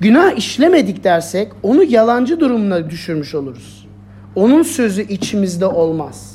Günah 0.00 0.36
işlemedik 0.36 1.04
dersek 1.04 1.52
onu 1.62 1.84
yalancı 1.84 2.40
durumuna 2.40 2.90
düşürmüş 2.90 3.34
oluruz. 3.34 3.86
Onun 4.34 4.62
sözü 4.62 5.02
içimizde 5.02 5.66
olmaz. 5.66 6.31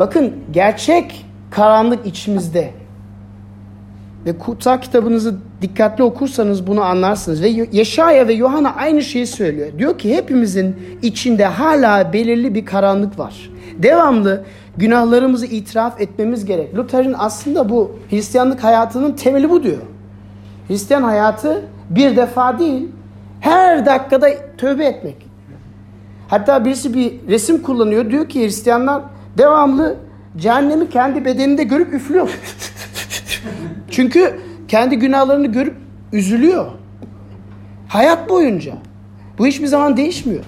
Bakın 0.00 0.32
gerçek 0.52 1.26
karanlık 1.50 2.06
içimizde. 2.06 2.70
Ve 4.26 4.38
kutsal 4.38 4.80
kitabınızı 4.80 5.34
dikkatli 5.62 6.04
okursanız 6.04 6.66
bunu 6.66 6.82
anlarsınız. 6.82 7.42
Ve 7.42 7.48
Yeşaya 7.72 8.28
ve 8.28 8.32
Yohana 8.32 8.74
aynı 8.74 9.02
şeyi 9.02 9.26
söylüyor. 9.26 9.78
Diyor 9.78 9.98
ki 9.98 10.16
hepimizin 10.16 10.76
içinde 11.02 11.44
hala 11.44 12.12
belirli 12.12 12.54
bir 12.54 12.64
karanlık 12.64 13.18
var. 13.18 13.50
Devamlı 13.78 14.44
günahlarımızı 14.76 15.46
itiraf 15.46 16.00
etmemiz 16.00 16.44
gerek. 16.44 16.76
Luther'in 16.76 17.14
aslında 17.18 17.68
bu 17.68 17.98
Hristiyanlık 18.10 18.64
hayatının 18.64 19.12
temeli 19.12 19.50
bu 19.50 19.62
diyor. 19.62 19.82
Hristiyan 20.68 21.02
hayatı 21.02 21.62
bir 21.90 22.16
defa 22.16 22.58
değil, 22.58 22.88
her 23.40 23.86
dakikada 23.86 24.28
tövbe 24.58 24.84
etmek. 24.84 25.16
Hatta 26.28 26.64
birisi 26.64 26.94
bir 26.94 27.12
resim 27.28 27.62
kullanıyor. 27.62 28.10
Diyor 28.10 28.28
ki 28.28 28.44
Hristiyanlar 28.44 29.02
devamlı 29.38 29.96
cehennemi 30.36 30.90
kendi 30.90 31.24
bedeninde 31.24 31.64
görüp 31.64 31.94
üflüyor. 31.94 32.30
Çünkü 33.90 34.40
kendi 34.68 34.96
günahlarını 34.96 35.46
görüp 35.46 35.76
üzülüyor. 36.12 36.66
Hayat 37.88 38.28
boyunca. 38.28 38.72
Bu 39.38 39.46
hiçbir 39.46 39.66
zaman 39.66 39.96
değişmiyor. 39.96 40.44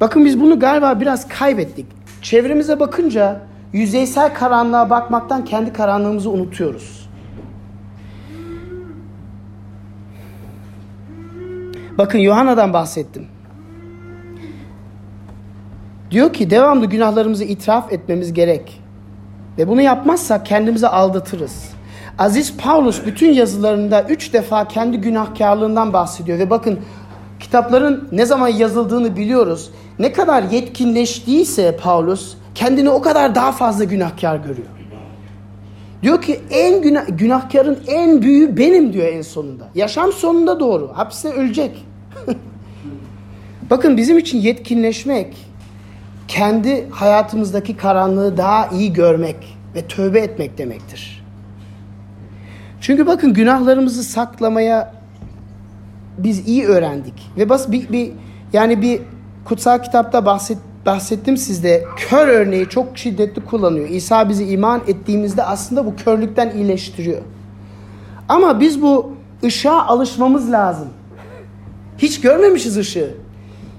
Bakın 0.00 0.24
biz 0.24 0.40
bunu 0.40 0.58
galiba 0.58 1.00
biraz 1.00 1.28
kaybettik. 1.28 1.86
Çevremize 2.22 2.80
bakınca 2.80 3.40
yüzeysel 3.72 4.34
karanlığa 4.34 4.90
bakmaktan 4.90 5.44
kendi 5.44 5.72
karanlığımızı 5.72 6.30
unutuyoruz. 6.30 7.08
Bakın 11.98 12.18
Yuhanna'dan 12.18 12.72
bahsettim. 12.72 13.26
Diyor 16.10 16.32
ki 16.32 16.50
devamlı 16.50 16.86
günahlarımızı 16.86 17.44
itiraf 17.44 17.92
etmemiz 17.92 18.32
gerek. 18.32 18.80
Ve 19.58 19.68
bunu 19.68 19.82
yapmazsak 19.82 20.46
kendimizi 20.46 20.88
aldatırız. 20.88 21.70
Aziz 22.18 22.56
Paulus 22.56 23.06
bütün 23.06 23.32
yazılarında 23.32 24.02
üç 24.02 24.32
defa 24.32 24.68
kendi 24.68 24.96
günahkarlığından 24.96 25.92
bahsediyor. 25.92 26.38
Ve 26.38 26.50
bakın 26.50 26.80
kitapların 27.40 28.08
ne 28.12 28.26
zaman 28.26 28.48
yazıldığını 28.48 29.16
biliyoruz. 29.16 29.70
Ne 29.98 30.12
kadar 30.12 30.42
yetkinleştiyse 30.42 31.76
Paulus 31.76 32.34
kendini 32.54 32.90
o 32.90 33.02
kadar 33.02 33.34
daha 33.34 33.52
fazla 33.52 33.84
günahkar 33.84 34.36
görüyor. 34.36 34.68
Diyor 36.02 36.22
ki 36.22 36.40
en 36.50 36.82
günah, 36.82 37.04
günahkarın 37.08 37.78
en 37.86 38.22
büyüğü 38.22 38.56
benim 38.56 38.92
diyor 38.92 39.06
en 39.06 39.22
sonunda. 39.22 39.68
Yaşam 39.74 40.12
sonunda 40.12 40.60
doğru. 40.60 40.90
Hapiste 40.94 41.32
ölecek. 41.32 41.84
Bakın 43.70 43.96
bizim 43.96 44.18
için 44.18 44.38
yetkinleşmek 44.38 45.45
kendi 46.28 46.90
hayatımızdaki 46.90 47.76
karanlığı 47.76 48.36
daha 48.36 48.66
iyi 48.66 48.92
görmek 48.92 49.56
ve 49.74 49.86
tövbe 49.86 50.20
etmek 50.20 50.58
demektir. 50.58 51.24
Çünkü 52.80 53.06
bakın 53.06 53.34
günahlarımızı 53.34 54.04
saklamaya 54.04 54.94
biz 56.18 56.48
iyi 56.48 56.66
öğrendik. 56.66 57.30
Ve 57.36 57.48
bas 57.48 57.70
bir, 57.70 57.92
bir 57.92 58.12
yani 58.52 58.82
bir 58.82 59.00
kutsal 59.44 59.82
kitapta 59.82 60.26
bahset, 60.26 60.58
bahsettim 60.86 61.36
sizde 61.36 61.84
kör 61.96 62.28
örneği 62.28 62.68
çok 62.68 62.98
şiddetli 62.98 63.44
kullanıyor. 63.44 63.88
İsa 63.88 64.28
bizi 64.28 64.44
iman 64.44 64.80
ettiğimizde 64.86 65.42
aslında 65.42 65.86
bu 65.86 65.96
körlükten 65.96 66.50
iyileştiriyor. 66.50 67.22
Ama 68.28 68.60
biz 68.60 68.82
bu 68.82 69.12
ışığa 69.44 69.86
alışmamız 69.86 70.52
lazım. 70.52 70.88
Hiç 71.98 72.20
görmemişiz 72.20 72.76
ışığı. 72.76 73.14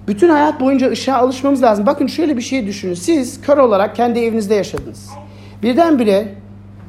Bütün 0.08 0.30
hayat 0.30 0.60
boyunca 0.60 0.92
ışığa 0.92 1.18
alışmamız 1.18 1.64
lazım. 1.64 1.86
Bakın 1.86 2.08
şöyle 2.08 2.38
bir 2.38 2.42
şey 2.42 2.68
düşünün. 2.68 2.94
Siz 2.94 3.42
kör 3.42 3.58
olarak 3.58 3.96
kendi 3.96 4.20
evinizde 4.20 4.56
yaşadınız. 4.56 5.10
Birdenbire 5.64 6.36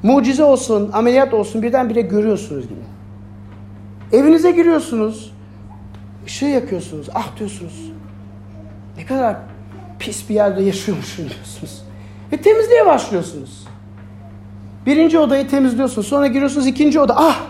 mucize 0.03 0.45
olsun, 0.45 0.91
ameliyat 0.93 1.35
olsun 1.35 1.63
birdenbire 1.63 2.01
görüyorsunuz 2.01 2.69
gibi. 2.69 2.81
Evinize 4.13 4.51
giriyorsunuz. 4.51 5.33
ışığı 6.27 6.45
yakıyorsunuz. 6.45 7.09
Ah 7.15 7.39
diyorsunuz. 7.39 7.93
Ne 8.97 9.07
kadar 9.07 9.37
pis 9.99 10.29
bir 10.29 10.35
yerde 10.35 10.63
yaşıyormuşum 10.63 11.25
diyorsunuz. 11.31 11.83
Ve 12.33 12.37
temizliğe 12.37 12.87
başlıyorsunuz. 12.87 13.67
Birinci 14.87 15.19
odayı 15.19 15.49
temizliyorsunuz. 15.49 16.09
Sonra 16.09 16.27
giriyorsunuz 16.27 16.67
ikinci 16.67 17.01
oda. 17.01 17.15
Ah 17.17 17.41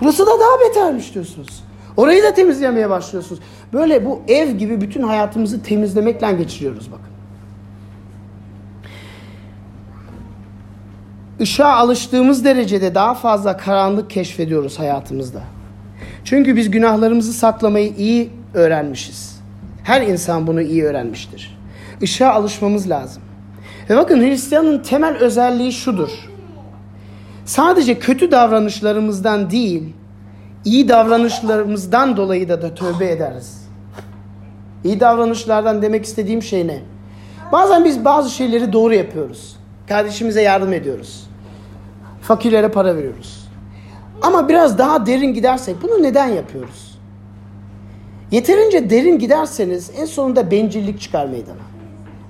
burası 0.00 0.26
da 0.26 0.30
daha 0.30 0.68
betermiş 0.68 1.14
diyorsunuz. 1.14 1.62
Orayı 1.96 2.22
da 2.22 2.34
temizlemeye 2.34 2.90
başlıyorsunuz. 2.90 3.40
Böyle 3.72 4.06
bu 4.06 4.22
ev 4.28 4.50
gibi 4.50 4.80
bütün 4.80 5.02
hayatımızı 5.02 5.62
temizlemekle 5.62 6.32
geçiriyoruz 6.32 6.92
bakın. 6.92 7.06
Işığa 11.40 11.76
alıştığımız 11.76 12.44
derecede 12.44 12.94
daha 12.94 13.14
fazla 13.14 13.56
karanlık 13.56 14.10
keşfediyoruz 14.10 14.78
hayatımızda. 14.78 15.40
Çünkü 16.24 16.56
biz 16.56 16.70
günahlarımızı 16.70 17.32
saklamayı 17.32 17.92
iyi 17.98 18.30
öğrenmişiz. 18.54 19.40
Her 19.84 20.02
insan 20.02 20.46
bunu 20.46 20.62
iyi 20.62 20.84
öğrenmiştir. 20.84 21.58
Işığa 22.00 22.32
alışmamız 22.32 22.90
lazım. 22.90 23.22
Ve 23.90 23.96
bakın 23.96 24.20
Hristiyanın 24.20 24.78
temel 24.78 25.16
özelliği 25.16 25.72
şudur. 25.72 26.10
Sadece 27.44 27.98
kötü 27.98 28.30
davranışlarımızdan 28.30 29.50
değil, 29.50 29.82
iyi 30.66 30.88
davranışlarımızdan 30.88 32.16
dolayı 32.16 32.48
da, 32.48 32.62
da 32.62 32.74
tövbe 32.74 33.10
ederiz. 33.10 33.68
İyi 34.84 35.00
davranışlardan 35.00 35.82
demek 35.82 36.04
istediğim 36.04 36.42
şey 36.42 36.66
ne? 36.66 36.82
Bazen 37.52 37.84
biz 37.84 38.04
bazı 38.04 38.30
şeyleri 38.30 38.72
doğru 38.72 38.94
yapıyoruz. 38.94 39.56
Kardeşimize 39.88 40.42
yardım 40.42 40.72
ediyoruz. 40.72 41.26
Fakirlere 42.22 42.68
para 42.68 42.96
veriyoruz. 42.96 43.48
Ama 44.22 44.48
biraz 44.48 44.78
daha 44.78 45.06
derin 45.06 45.34
gidersek 45.34 45.76
bunu 45.82 46.02
neden 46.02 46.26
yapıyoruz? 46.26 46.98
Yeterince 48.30 48.90
derin 48.90 49.18
giderseniz 49.18 49.90
en 49.96 50.04
sonunda 50.04 50.50
bencillik 50.50 51.00
çıkar 51.00 51.26
meydana. 51.26 51.66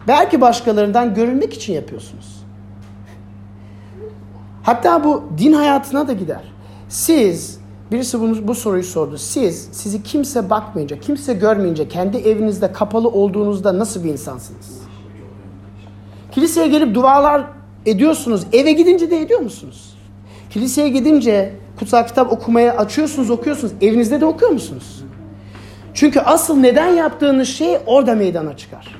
Belki 0.09 0.41
başkalarından 0.41 1.15
görünmek 1.15 1.55
için 1.55 1.73
yapıyorsunuz. 1.73 2.43
Hatta 4.63 5.05
bu 5.05 5.25
din 5.39 5.53
hayatına 5.53 6.09
da 6.09 6.13
gider. 6.13 6.43
Siz 6.89 7.66
Birisi 7.93 8.21
bunu, 8.21 8.49
bu 8.49 8.55
soruyu 8.55 8.85
sordu. 8.85 9.19
Siz, 9.19 9.69
sizi 9.73 10.03
kimse 10.03 10.51
bakmayınca, 10.51 11.01
kimse 11.01 11.35
görmeyince, 11.35 11.89
kendi 11.89 12.17
evinizde 12.17 12.73
kapalı 12.73 13.09
olduğunuzda 13.09 13.79
nasıl 13.79 14.05
bir 14.05 14.09
insansınız? 14.09 14.81
Kiliseye 16.33 16.69
gelip 16.69 16.95
dualar 16.95 17.45
ediyorsunuz. 17.87 18.47
Eve 18.53 18.73
gidince 18.73 19.11
de 19.11 19.21
ediyor 19.21 19.41
musunuz? 19.41 19.95
Kiliseye 20.51 20.89
gidince 20.89 21.53
kutsal 21.79 22.07
kitap 22.07 22.33
okumaya 22.33 22.77
açıyorsunuz, 22.77 23.31
okuyorsunuz. 23.31 23.73
Evinizde 23.81 24.21
de 24.21 24.27
okuyor 24.27 24.51
musunuz? 24.51 25.05
Çünkü 25.95 26.21
asıl 26.21 26.57
neden 26.57 26.89
yaptığınız 26.89 27.49
şey 27.49 27.79
orada 27.87 28.15
meydana 28.15 28.57
çıkar. 28.57 28.97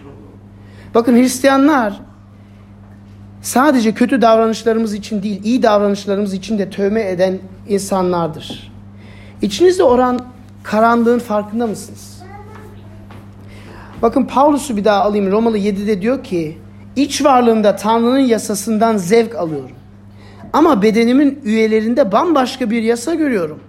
Bakın 0.95 1.17
Hristiyanlar 1.17 2.01
sadece 3.43 3.95
kötü 3.95 4.23
davranışlarımız 4.23 4.95
için 4.95 5.23
değil, 5.23 5.45
iyi 5.45 5.63
davranışlarımız 5.63 6.35
için 6.35 6.59
de 6.59 6.71
tövbe 6.71 7.11
eden 7.11 7.39
insanlardır. 7.69 8.76
İçinizde 9.43 9.83
oran 9.83 10.21
karanlığın 10.63 11.19
farkında 11.19 11.67
mısınız? 11.67 12.23
Bakın 14.03 14.25
Paulus'u 14.25 14.77
bir 14.77 14.85
daha 14.85 15.03
alayım. 15.03 15.31
Romalı 15.31 15.59
7'de 15.59 16.03
diyor 16.03 16.25
ki 16.25 16.59
iç 16.97 17.25
varlığımda 17.25 17.77
Tanrı'nın 17.77 18.19
yasasından 18.19 18.97
zevk 18.97 19.35
alıyorum. 19.35 19.77
Ama 20.53 20.83
bedenimin 20.83 21.41
üyelerinde 21.45 22.13
bambaşka 22.13 22.71
bir 22.71 22.83
yasa 22.83 23.15
görüyorum. 23.15 23.61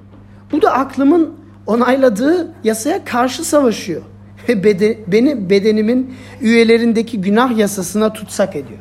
Bu 0.51 0.62
da 0.62 0.71
aklımın 0.71 1.34
onayladığı 1.65 2.51
yasaya 2.63 3.06
karşı 3.06 3.43
savaşıyor. 3.43 4.01
Ve 4.49 4.63
beden, 4.63 4.95
beni 5.08 5.49
bedenimin 5.49 6.15
üyelerindeki 6.41 7.21
günah 7.21 7.58
yasasına 7.58 8.13
tutsak 8.13 8.56
ediyor. 8.56 8.80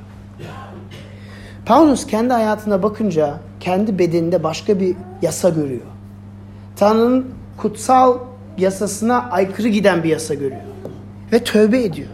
Paulus 1.66 2.06
kendi 2.06 2.32
hayatına 2.32 2.82
bakınca 2.82 3.34
kendi 3.60 3.98
bedeninde 3.98 4.42
başka 4.42 4.80
bir 4.80 4.96
yasa 5.22 5.48
görüyor. 5.48 5.95
Tanrı'nın 6.76 7.34
kutsal 7.56 8.18
yasasına 8.58 9.30
aykırı 9.30 9.68
giden 9.68 10.02
bir 10.02 10.08
yasa 10.08 10.34
görüyor. 10.34 10.60
Ve 11.32 11.44
tövbe 11.44 11.82
ediyor. 11.82 12.08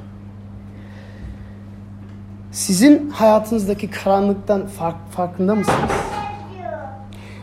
Sizin 2.52 3.10
hayatınızdaki 3.10 3.90
karanlıktan 3.90 4.66
fark, 4.66 4.96
farkında 5.10 5.54
mısınız? 5.54 5.90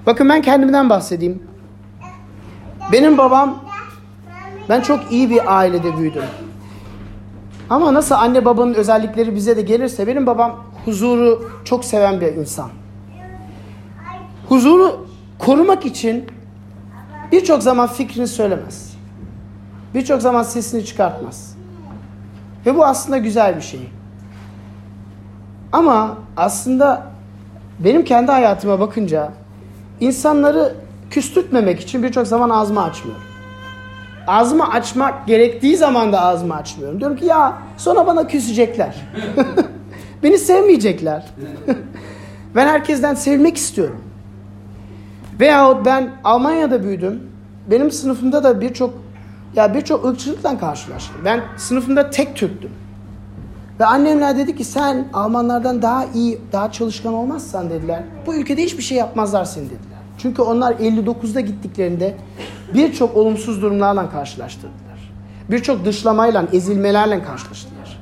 Bakın 0.05 0.29
ben 0.29 0.41
kendimden 0.41 0.89
bahsedeyim. 0.89 1.43
Benim 2.91 3.17
babam, 3.17 3.63
ben 4.69 4.81
çok 4.81 5.11
iyi 5.11 5.29
bir 5.29 5.57
ailede 5.57 5.97
büyüdüm. 5.97 6.23
Ama 7.69 7.93
nasıl 7.93 8.15
anne 8.15 8.45
babanın 8.45 8.73
özellikleri 8.73 9.35
bize 9.35 9.57
de 9.57 9.61
gelirse 9.61 10.07
benim 10.07 10.25
babam 10.25 10.63
huzuru 10.85 11.51
çok 11.65 11.85
seven 11.85 12.21
bir 12.21 12.33
insan. 12.33 12.69
Huzuru 14.49 15.07
korumak 15.39 15.85
için 15.85 16.25
birçok 17.31 17.63
zaman 17.63 17.87
fikrini 17.87 18.27
söylemez. 18.27 18.93
Birçok 19.95 20.21
zaman 20.21 20.43
sesini 20.43 20.85
çıkartmaz. 20.85 21.55
Ve 22.65 22.75
bu 22.75 22.85
aslında 22.85 23.17
güzel 23.17 23.55
bir 23.55 23.61
şey. 23.61 23.89
Ama 25.71 26.17
aslında 26.37 27.03
benim 27.79 28.05
kendi 28.05 28.31
hayatıma 28.31 28.79
bakınca 28.79 29.31
insanları 29.99 30.75
küstürtmemek 31.09 31.79
için 31.79 32.03
birçok 32.03 32.27
zaman 32.27 32.49
ağzımı 32.49 32.83
açmıyorum. 32.83 33.23
Ağzımı 34.27 34.69
açmak 34.71 35.27
gerektiği 35.27 35.77
zaman 35.77 36.13
da 36.13 36.21
ağzımı 36.21 36.55
açmıyorum. 36.55 36.99
Diyorum 36.99 37.17
ki 37.17 37.25
ya 37.25 37.57
sonra 37.77 38.07
bana 38.07 38.27
küsecekler. 38.27 38.95
Beni 40.23 40.37
sevmeyecekler. 40.37 41.25
ben 42.55 42.67
herkesten 42.67 43.13
sevmek 43.13 43.57
istiyorum. 43.57 44.01
Veyahut 45.39 45.85
ben 45.85 46.09
Almanya'da 46.23 46.83
büyüdüm. 46.83 47.23
Benim 47.71 47.91
sınıfımda 47.91 48.43
da 48.43 48.61
birçok 48.61 48.93
ya 49.55 49.73
birçok 49.73 50.05
ırkçılıkla 50.05 50.57
karşılaştım. 50.57 51.21
Ben 51.25 51.41
sınıfımda 51.57 52.09
tek 52.09 52.35
Türktüm. 52.35 52.71
Ve 53.79 53.85
annemler 53.85 54.37
dedi 54.37 54.55
ki 54.55 54.63
sen 54.63 55.07
Almanlardan 55.13 55.81
daha 55.81 56.05
iyi, 56.05 56.41
daha 56.51 56.71
çalışkan 56.71 57.13
olmazsan 57.13 57.69
dediler. 57.69 58.03
Bu 58.25 58.35
ülkede 58.35 58.63
hiçbir 58.63 58.83
şey 58.83 58.97
yapmazlar 58.97 59.45
seni 59.45 59.65
dediler. 59.65 59.99
Çünkü 60.17 60.41
onlar 60.41 60.73
59'da 60.73 61.39
gittiklerinde 61.39 62.15
birçok 62.73 63.17
olumsuz 63.17 63.61
durumlarla 63.61 64.09
karşılaştırdılar. 64.09 65.11
Birçok 65.51 65.85
dışlamayla, 65.85 66.45
ezilmelerle 66.53 67.23
karşılaştılar. 67.23 67.99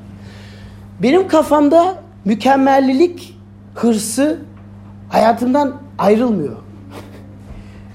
Benim 1.03 1.27
kafamda 1.27 1.95
mükemmellilik 2.25 3.37
hırsı 3.75 4.39
hayatımdan 5.09 5.73
ayrılmıyor. 5.97 6.66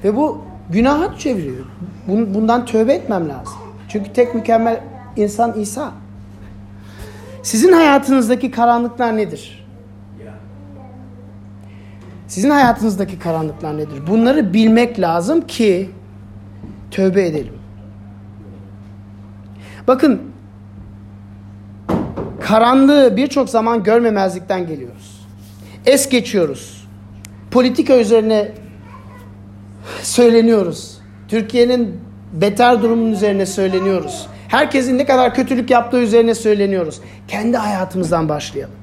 Ve 0.04 0.16
bu 0.16 0.44
günaha 0.70 1.18
çeviriyor. 1.18 1.64
Bundan 2.08 2.66
tövbe 2.66 2.92
etmem 2.92 3.28
lazım. 3.28 3.54
Çünkü 3.88 4.12
tek 4.12 4.34
mükemmel 4.34 4.80
insan 5.16 5.60
İsa. 5.60 5.92
Sizin 7.42 7.72
hayatınızdaki 7.72 8.50
karanlıklar 8.50 9.16
nedir? 9.16 9.62
Sizin 12.28 12.50
hayatınızdaki 12.50 13.18
karanlıklar 13.18 13.76
nedir? 13.76 14.06
Bunları 14.06 14.54
bilmek 14.54 15.00
lazım 15.00 15.40
ki 15.40 15.90
tövbe 16.90 17.26
edelim. 17.26 17.54
Bakın 19.88 20.22
karanlığı 22.40 23.16
birçok 23.16 23.50
zaman 23.50 23.82
görmemezlikten 23.82 24.66
geliyoruz. 24.66 25.26
Es 25.86 26.08
geçiyoruz. 26.08 26.88
Politika 27.50 27.96
üzerine 27.96 28.52
söyleniyoruz. 30.02 30.98
Türkiye'nin 31.28 32.00
beter 32.32 32.82
durumunun 32.82 33.12
üzerine 33.12 33.46
söyleniyoruz. 33.46 34.26
Herkesin 34.48 34.98
ne 34.98 35.06
kadar 35.06 35.34
kötülük 35.34 35.70
yaptığı 35.70 35.98
üzerine 35.98 36.34
söyleniyoruz. 36.34 37.00
Kendi 37.28 37.56
hayatımızdan 37.56 38.28
başlayalım. 38.28 38.74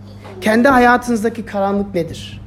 Kendi 0.42 0.68
hayatınızdaki 0.68 1.46
karanlık 1.46 1.96
nedir? 1.96 2.42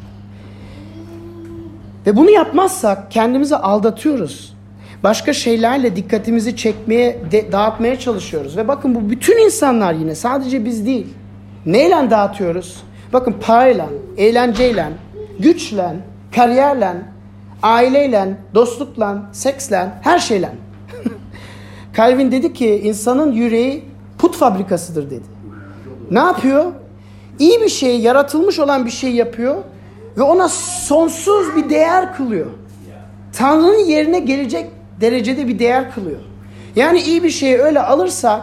Ve 2.06 2.16
bunu 2.16 2.30
yapmazsak 2.30 3.10
kendimizi 3.10 3.56
aldatıyoruz. 3.56 4.56
Başka 5.02 5.32
şeylerle 5.32 5.96
dikkatimizi 5.96 6.56
çekmeye, 6.56 7.18
de, 7.32 7.52
dağıtmaya 7.52 7.98
çalışıyoruz. 7.98 8.56
Ve 8.56 8.68
bakın 8.68 8.94
bu 8.94 9.10
bütün 9.10 9.44
insanlar 9.44 9.94
yine 9.94 10.14
sadece 10.14 10.64
biz 10.64 10.86
değil. 10.86 11.06
Neyle 11.66 12.10
dağıtıyoruz? 12.10 12.82
Bakın 13.12 13.34
parayla, 13.40 13.86
eğlenceyle, 14.16 14.88
güçle, 15.38 15.96
kariyerle, 16.34 16.92
aileyle, 17.62 18.36
dostlukla, 18.54 19.22
seksle, 19.32 19.88
her 20.02 20.18
şeyle. 20.18 20.52
Calvin 21.96 22.32
dedi 22.32 22.52
ki 22.52 22.80
insanın 22.84 23.32
yüreği 23.32 23.84
put 24.18 24.36
fabrikasıdır 24.36 25.10
dedi. 25.10 25.24
Ne 26.10 26.18
yapıyor? 26.18 26.72
İyi 27.38 27.60
bir 27.60 27.68
şey, 27.68 28.00
yaratılmış 28.00 28.58
olan 28.58 28.86
bir 28.86 28.90
şey 28.90 29.10
yapıyor 29.10 29.56
ve 30.18 30.22
ona 30.22 30.48
sonsuz 30.48 31.56
bir 31.56 31.70
değer 31.70 32.14
kılıyor. 32.14 32.46
Tanrı'nın 33.32 33.84
yerine 33.84 34.18
gelecek 34.18 34.70
derecede 35.00 35.48
bir 35.48 35.58
değer 35.58 35.94
kılıyor. 35.94 36.20
Yani 36.76 37.00
iyi 37.00 37.22
bir 37.22 37.30
şeyi 37.30 37.58
öyle 37.58 37.80
alırsak 37.82 38.42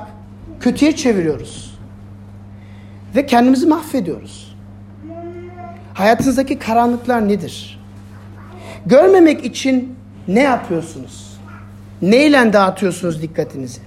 kötüye 0.60 0.96
çeviriyoruz. 0.96 1.80
Ve 3.16 3.26
kendimizi 3.26 3.68
mahvediyoruz. 3.68 4.56
Hayatınızdaki 5.94 6.60
karanlıklar 6.60 7.28
nedir? 7.28 7.79
Görmemek 8.86 9.46
için 9.46 9.96
ne 10.28 10.44
yapıyorsunuz? 10.44 11.40
Neyle 12.02 12.54
dağıtıyorsunuz 12.54 13.22
dikkatinizi? 13.22 13.82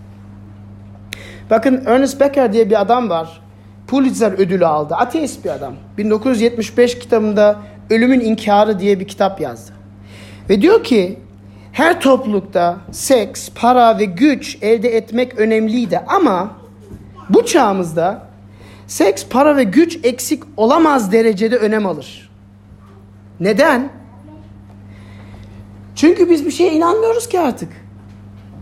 Bakın 1.50 1.83
Ernest 1.87 2.20
Becker 2.20 2.52
diye 2.52 2.70
bir 2.70 2.81
adam 2.81 3.11
var. 3.11 3.42
Pulitzer 3.87 4.33
ödülü 4.33 4.66
aldı. 4.66 4.94
Ateist 4.94 5.44
bir 5.44 5.50
adam. 5.50 5.74
1975 5.98 6.98
kitabında 6.98 7.57
Ölümün 7.90 8.20
İnkarı 8.20 8.78
diye 8.78 9.00
bir 9.00 9.09
kitap 9.09 9.40
yazdı. 9.40 9.72
Ve 10.50 10.62
diyor 10.62 10.85
ki 10.85 11.18
her 11.72 12.00
toplulukta 12.00 12.76
seks, 12.92 13.48
para 13.55 13.98
ve 13.98 14.05
güç 14.05 14.59
elde 14.62 14.96
etmek 14.96 15.38
önemliydi 15.38 16.00
ama 16.07 16.57
bu 17.28 17.46
çağımızda 17.46 18.26
seks, 18.87 19.26
para 19.26 19.57
ve 19.57 19.64
güç 19.64 19.98
eksik 20.05 20.42
olamaz 20.57 21.12
derecede 21.12 21.57
önem 21.57 21.87
alır. 21.87 22.31
Neden? 23.40 24.01
Çünkü 25.94 26.31
biz 26.31 26.46
bir 26.46 26.50
şeye 26.50 26.72
inanmıyoruz 26.72 27.28
ki 27.28 27.40
artık. 27.40 27.68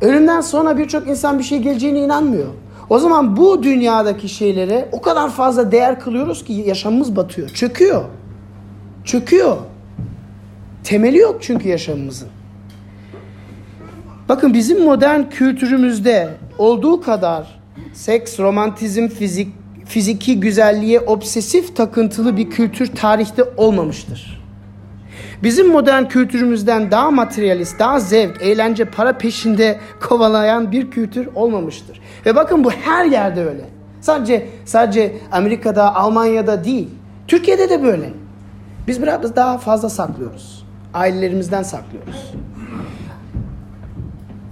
Ölümden 0.00 0.40
sonra 0.40 0.78
birçok 0.78 1.08
insan 1.08 1.38
bir 1.38 1.44
şey 1.44 1.58
geleceğine 1.58 2.00
inanmıyor. 2.00 2.48
O 2.90 2.98
zaman 2.98 3.36
bu 3.36 3.62
dünyadaki 3.62 4.28
şeylere 4.28 4.88
o 4.92 5.00
kadar 5.00 5.30
fazla 5.30 5.72
değer 5.72 6.00
kılıyoruz 6.00 6.44
ki 6.44 6.52
yaşamımız 6.52 7.16
batıyor. 7.16 7.48
Çöküyor. 7.48 8.04
Çöküyor. 9.04 9.56
Temeli 10.84 11.18
yok 11.18 11.38
çünkü 11.40 11.68
yaşamımızın. 11.68 12.28
Bakın 14.28 14.54
bizim 14.54 14.84
modern 14.84 15.22
kültürümüzde 15.22 16.28
olduğu 16.58 17.00
kadar 17.00 17.60
seks, 17.92 18.40
romantizm, 18.40 19.08
fizik, 19.08 19.48
fiziki 19.86 20.40
güzelliğe 20.40 21.00
obsesif 21.00 21.76
takıntılı 21.76 22.36
bir 22.36 22.50
kültür 22.50 22.86
tarihte 22.86 23.44
olmamıştır. 23.56 24.39
Bizim 25.42 25.68
modern 25.68 26.04
kültürümüzden 26.04 26.90
daha 26.90 27.10
materyalist, 27.10 27.78
daha 27.78 28.00
zevk, 28.00 28.42
eğlence, 28.42 28.84
para 28.84 29.18
peşinde 29.18 29.80
kovalayan 30.00 30.72
bir 30.72 30.90
kültür 30.90 31.28
olmamıştır. 31.34 32.00
Ve 32.26 32.36
bakın 32.36 32.64
bu 32.64 32.70
her 32.70 33.04
yerde 33.04 33.44
öyle. 33.44 33.64
Sadece 34.00 34.48
sadece 34.64 35.16
Amerika'da, 35.32 35.96
Almanya'da 35.96 36.64
değil. 36.64 36.88
Türkiye'de 37.28 37.70
de 37.70 37.82
böyle. 37.82 38.12
Biz 38.86 39.02
biraz 39.02 39.36
daha 39.36 39.58
fazla 39.58 39.88
saklıyoruz. 39.88 40.66
Ailelerimizden 40.94 41.62
saklıyoruz. 41.62 42.34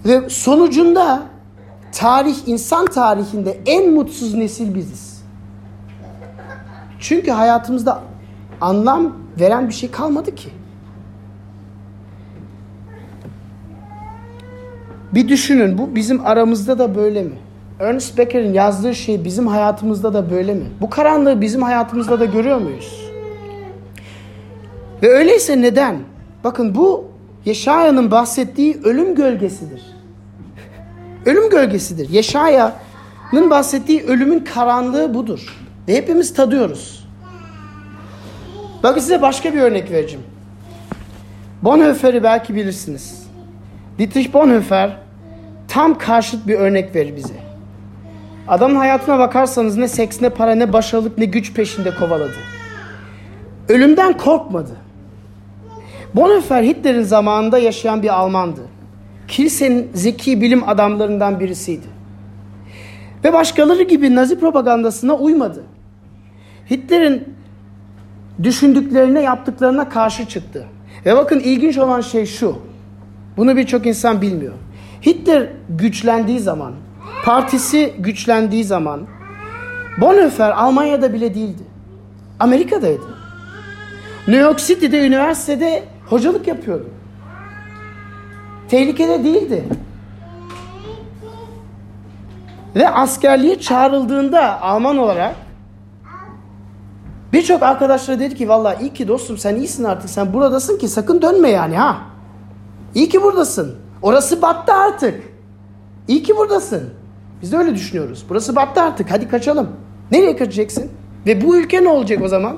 Ve 0.05 0.31
sonucunda 0.31 1.23
tarih, 1.93 2.37
insan 2.47 2.87
tarihinde 2.87 3.59
en 3.67 3.91
mutsuz 3.91 4.35
nesil 4.35 4.75
biziz. 4.75 5.23
Çünkü 7.01 7.31
hayatımızda 7.31 8.03
anlam 8.61 9.17
veren 9.41 9.69
bir 9.69 9.75
şey 9.75 9.91
kalmadı 9.91 10.35
ki. 10.35 10.51
Bir 15.15 15.29
düşünün 15.29 15.79
bu 15.79 15.95
bizim 15.95 16.27
aramızda 16.27 16.79
da 16.79 16.95
böyle 16.95 17.23
mi? 17.23 17.35
Ernest 17.81 18.19
Becker'in 18.19 18.53
yazdığı 18.53 18.95
şey 18.95 19.25
bizim 19.25 19.47
hayatımızda 19.47 20.15
da 20.15 20.31
böyle 20.31 20.55
mi? 20.55 20.65
Bu 20.81 20.91
karanlığı 20.91 21.41
bizim 21.41 21.63
hayatımızda 21.63 22.21
da 22.21 22.25
görüyor 22.25 22.59
muyuz? 22.59 23.11
Ve 25.03 25.09
öyleyse 25.09 25.63
neden? 25.63 25.97
Bakın 26.45 26.75
bu 26.75 27.05
Yeşaya'nın 27.45 28.11
bahsettiği 28.11 28.81
ölüm 28.85 29.15
gölgesidir. 29.15 29.83
ölüm 31.27 31.51
gölgesidir. 31.51 32.09
Yeşaya'nın 32.09 33.51
bahsettiği 33.51 34.03
ölümün 34.03 34.41
karanlığı 34.55 35.15
budur. 35.15 35.57
Ve 35.89 35.97
hepimiz 35.97 36.35
tadıyoruz. 36.35 37.09
Bakın 38.83 39.01
size 39.01 39.23
başka 39.23 39.55
bir 39.55 39.61
örnek 39.61 39.91
vereceğim. 39.91 40.25
Bonhoeffer'i 41.63 42.23
belki 42.23 42.55
bilirsiniz. 42.55 43.18
Dietrich 43.99 44.35
Bonhoeffer 44.35 44.97
tam 45.69 45.99
karşıt 45.99 46.47
bir 46.47 46.55
örnek 46.55 46.95
verir 46.95 47.17
bize. 47.17 47.35
Adamın 48.49 48.77
hayatına 48.77 49.19
bakarsanız 49.19 49.77
ne 49.77 49.89
seks 49.89 50.21
ne 50.21 50.29
para 50.29 50.55
ne 50.55 50.73
başarılık 50.73 51.19
ne 51.19 51.25
güç 51.25 51.55
peşinde 51.55 51.95
kovaladı. 51.95 52.37
Ölümden 53.69 54.17
korkmadı. 54.17 54.77
Bonhoeffer 56.15 56.63
Hitler'in 56.63 57.03
zamanında 57.03 57.59
yaşayan 57.59 58.03
bir 58.03 58.09
Almandı. 58.09 58.61
Kilisenin 59.29 59.91
zeki 59.95 60.41
bilim 60.41 60.69
adamlarından 60.69 61.41
birisiydi. 61.41 61.87
Ve 63.25 63.33
başkaları 63.33 63.83
gibi 63.83 64.15
Nazi 64.15 64.41
propagandasına 64.41 65.15
uymadı. 65.15 65.65
Hitler'in 66.71 67.35
düşündüklerine, 68.43 69.23
yaptıklarına 69.23 69.89
karşı 69.89 70.27
çıktı. 70.27 70.67
Ve 71.07 71.17
bakın 71.17 71.41
ilginç 71.41 71.79
olan 71.79 72.01
şey 72.01 72.27
şu. 72.27 72.68
Bunu 73.39 73.57
birçok 73.57 73.87
insan 73.87 74.23
bilmiyor. 74.23 74.55
Hitler 75.07 75.49
güçlendiği 75.69 76.41
zaman, 76.41 76.73
partisi 77.25 77.95
güçlendiği 77.99 78.65
zaman 78.65 79.01
Bonhoeffer 80.01 80.51
Almanya'da 80.51 81.13
bile 81.13 81.35
değildi. 81.35 81.63
Amerika'daydı. 82.41 83.03
New 84.29 84.43
York 84.43 84.59
City'de 84.59 85.07
üniversitede 85.07 85.85
hocalık 86.07 86.47
yapıyordu. 86.47 86.87
Tehlikede 88.69 89.25
değildi. 89.25 89.65
Ve 92.77 92.89
askerliğe 92.89 93.61
çağrıldığında 93.61 94.63
Alman 94.63 94.99
olarak 94.99 95.35
birçok 97.33 97.63
arkadaşları 97.63 98.21
dedi 98.21 98.35
ki 98.35 98.49
vallahi 98.49 98.83
iyi 98.83 98.93
ki 98.93 99.09
dostum 99.09 99.39
sen 99.39 99.57
iyisin 99.57 99.85
artık 99.85 100.11
sen 100.11 100.33
buradasın 100.33 100.79
ki 100.79 100.89
sakın 100.89 101.23
dönme 101.23 101.51
yani 101.51 101.77
ha. 101.77 102.18
İyi 102.95 103.09
ki 103.09 103.23
buradasın. 103.23 103.77
Orası 104.03 104.43
battı 104.43 104.73
artık. 104.73 105.23
İyi 106.09 106.23
ki 106.23 106.37
buradasın. 106.37 106.91
Biz 107.43 107.53
de 107.53 107.57
öyle 107.57 107.75
düşünüyoruz. 107.75 108.25
Burası 108.29 108.57
battı 108.57 108.83
artık. 108.83 109.11
Hadi 109.11 109.29
kaçalım. 109.29 109.69
Nereye 110.11 110.37
kaçacaksın? 110.37 110.91
Ve 111.27 111.45
bu 111.45 111.57
ülke 111.57 111.85
ne 111.85 111.89
olacak 111.89 112.23
o 112.23 112.29
zaman? 112.29 112.57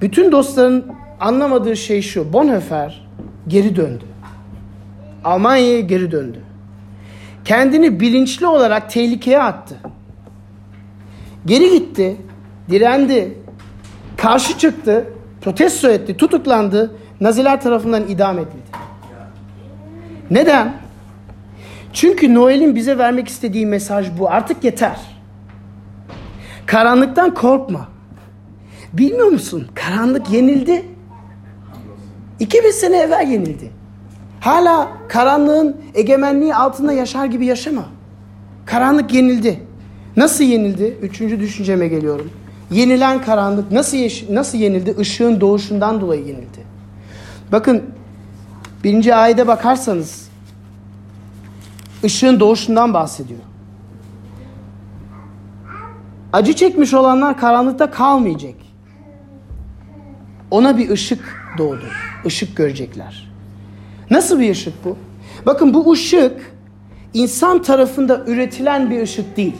Bütün 0.00 0.32
dostların 0.32 0.86
anlamadığı 1.20 1.76
şey 1.76 2.02
şu. 2.02 2.32
Bonhoeffer 2.32 3.08
geri 3.48 3.76
döndü. 3.76 4.04
Almanya'ya 5.24 5.80
geri 5.80 6.12
döndü. 6.12 6.40
Kendini 7.44 8.00
bilinçli 8.00 8.46
olarak 8.46 8.90
tehlikeye 8.90 9.42
attı. 9.42 9.76
Geri 11.46 11.70
gitti, 11.70 12.16
direndi, 12.70 13.38
karşı 14.16 14.58
çıktı, 14.58 15.06
protesto 15.44 15.88
etti, 15.88 16.16
tutuklandı, 16.16 16.96
Naziler 17.20 17.60
tarafından 17.60 18.08
idam 18.08 18.38
edildi. 18.38 18.70
Neden? 20.30 20.74
Çünkü 21.92 22.34
Noel'in 22.34 22.74
bize 22.74 22.98
vermek 22.98 23.28
istediği 23.28 23.66
mesaj 23.66 24.18
bu. 24.18 24.30
Artık 24.30 24.64
yeter. 24.64 25.00
Karanlıktan 26.66 27.34
korkma. 27.34 27.88
Bilmiyor 28.92 29.26
musun? 29.26 29.66
Karanlık 29.74 30.30
yenildi. 30.30 30.84
2000 32.40 32.70
sene 32.70 32.96
evvel 32.96 33.28
yenildi. 33.30 33.70
Hala 34.40 34.88
karanlığın 35.08 35.76
egemenliği 35.94 36.54
altında 36.54 36.92
yaşar 36.92 37.26
gibi 37.26 37.46
yaşama. 37.46 37.84
Karanlık 38.66 39.14
yenildi. 39.14 39.60
Nasıl 40.16 40.44
yenildi? 40.44 40.98
Üçüncü 41.02 41.40
düşünceme 41.40 41.88
geliyorum. 41.88 42.30
Yenilen 42.74 43.22
karanlık 43.22 43.72
nasıl 43.72 43.98
nasıl 44.30 44.58
yenildi? 44.58 44.94
Işığın 45.00 45.40
doğuşundan 45.40 46.00
dolayı 46.00 46.26
yenildi. 46.26 46.64
Bakın 47.52 47.82
birinci 48.84 49.14
ayete 49.14 49.46
bakarsanız 49.46 50.28
ışığın 52.04 52.40
doğuşundan 52.40 52.94
bahsediyor. 52.94 53.40
Acı 56.32 56.52
çekmiş 56.52 56.94
olanlar 56.94 57.38
karanlıkta 57.38 57.90
kalmayacak. 57.90 58.54
Ona 60.50 60.78
bir 60.78 60.90
ışık 60.90 61.54
doğdu. 61.58 61.84
Işık 62.24 62.56
görecekler. 62.56 63.32
Nasıl 64.10 64.40
bir 64.40 64.50
ışık 64.50 64.84
bu? 64.84 64.96
Bakın 65.46 65.74
bu 65.74 65.92
ışık 65.92 66.52
insan 67.14 67.62
tarafında 67.62 68.24
üretilen 68.26 68.90
bir 68.90 69.02
ışık 69.02 69.36
değil. 69.36 69.56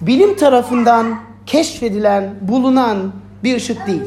Bilim 0.00 0.36
tarafından 0.36 1.29
keşfedilen, 1.50 2.34
bulunan 2.40 3.12
bir 3.44 3.56
ışık 3.56 3.86
değil. 3.86 4.02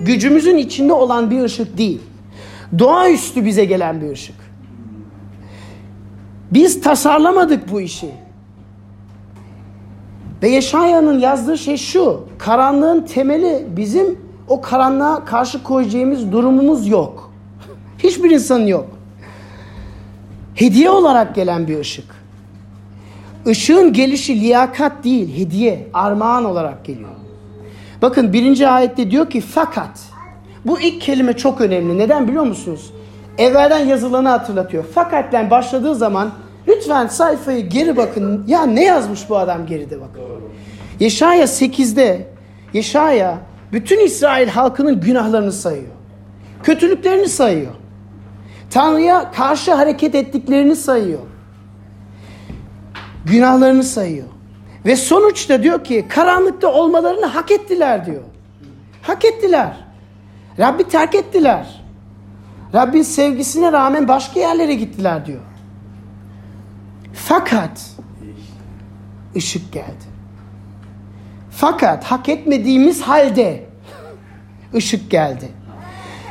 Gücümüzün 0.00 0.56
içinde 0.56 0.92
olan 0.92 1.30
bir 1.30 1.42
ışık 1.42 1.78
değil. 1.78 2.00
Doğaüstü 2.78 3.44
bize 3.44 3.64
gelen 3.64 4.00
bir 4.00 4.10
ışık. 4.10 4.34
Biz 6.50 6.80
tasarlamadık 6.80 7.72
bu 7.72 7.80
işi. 7.80 8.10
Ve 10.42 10.48
Yeşaya'nın 10.48 11.18
yazdığı 11.18 11.58
şey 11.58 11.76
şu. 11.76 12.28
Karanlığın 12.38 13.02
temeli 13.02 13.66
bizim 13.76 14.18
o 14.48 14.60
karanlığa 14.60 15.24
karşı 15.24 15.62
koyacağımız 15.62 16.32
durumumuz 16.32 16.88
yok. 16.88 17.32
Hiçbir 17.98 18.30
insanın 18.30 18.66
yok. 18.66 18.86
Hediye 20.54 20.90
olarak 20.90 21.34
gelen 21.34 21.68
bir 21.68 21.78
ışık. 21.78 22.21
Işığın 23.46 23.92
gelişi 23.92 24.40
liyakat 24.40 25.04
değil, 25.04 25.38
hediye, 25.38 25.88
armağan 25.94 26.44
olarak 26.44 26.84
geliyor. 26.84 27.08
Bakın 28.02 28.32
birinci 28.32 28.68
ayette 28.68 29.10
diyor 29.10 29.30
ki 29.30 29.40
fakat. 29.40 30.00
Bu 30.64 30.80
ilk 30.80 31.00
kelime 31.00 31.32
çok 31.32 31.60
önemli. 31.60 31.98
Neden 31.98 32.28
biliyor 32.28 32.44
musunuz? 32.44 32.92
Evvelden 33.38 33.86
yazılanı 33.86 34.28
hatırlatıyor. 34.28 34.84
Fakatlen 34.84 35.50
başladığı 35.50 35.94
zaman 35.94 36.30
lütfen 36.68 37.06
sayfayı 37.06 37.68
geri 37.68 37.96
bakın. 37.96 38.44
Ya 38.48 38.66
ne 38.66 38.84
yazmış 38.84 39.30
bu 39.30 39.38
adam 39.38 39.66
geride 39.66 40.00
bakın. 40.00 40.22
Yeşaya 41.00 41.44
8'de 41.44 42.32
Yeşaya 42.72 43.38
bütün 43.72 44.06
İsrail 44.06 44.48
halkının 44.48 45.00
günahlarını 45.00 45.52
sayıyor. 45.52 45.92
Kötülüklerini 46.62 47.28
sayıyor. 47.28 47.72
Tanrı'ya 48.70 49.30
karşı 49.30 49.74
hareket 49.74 50.14
ettiklerini 50.14 50.76
sayıyor. 50.76 51.20
Günahlarını 53.26 53.82
sayıyor. 53.82 54.26
Ve 54.86 54.96
sonuçta 54.96 55.62
diyor 55.62 55.84
ki 55.84 56.06
karanlıkta 56.08 56.72
olmalarını 56.72 57.26
hak 57.26 57.50
ettiler 57.50 58.06
diyor. 58.06 58.22
Hak 59.02 59.24
ettiler. 59.24 59.76
Rabbi 60.58 60.88
terk 60.88 61.14
ettiler. 61.14 61.82
Rabbin 62.74 63.02
sevgisine 63.02 63.72
rağmen 63.72 64.08
başka 64.08 64.40
yerlere 64.40 64.74
gittiler 64.74 65.26
diyor. 65.26 65.40
Fakat 67.14 67.90
ışık 69.36 69.72
geldi. 69.72 70.12
Fakat 71.50 72.04
hak 72.04 72.28
etmediğimiz 72.28 73.02
halde 73.02 73.64
ışık 74.74 75.10
geldi. 75.10 75.48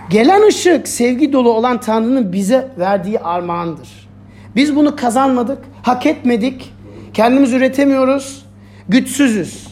Gelen 0.10 0.48
ışık 0.48 0.88
sevgi 0.88 1.34
dolu 1.34 1.52
olan 1.52 1.80
Tanrı'nın 1.80 2.34
bize 2.34 2.72
verdiği 2.80 3.20
armağandır. 3.20 4.10
Biz 4.56 4.76
bunu 4.76 4.96
kazanmadık, 4.96 5.64
hak 5.84 6.06
etmedik, 6.06 6.74
kendimiz 7.14 7.54
üretemiyoruz, 7.54 8.46
güçsüzüz. 8.90 9.68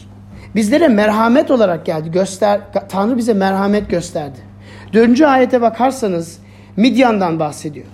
Bizlere 0.54 0.88
merhamet 0.88 1.50
olarak 1.50 1.86
geldi. 1.86 2.10
Göster, 2.10 2.60
Tanrı 2.88 3.16
bize 3.16 3.34
merhamet 3.34 3.90
gösterdi. 3.90 4.38
Dördüncü 4.92 5.24
ayete 5.24 5.60
bakarsanız 5.60 6.38
Midyan'dan 6.76 7.38
bahsediyor. 7.38 7.86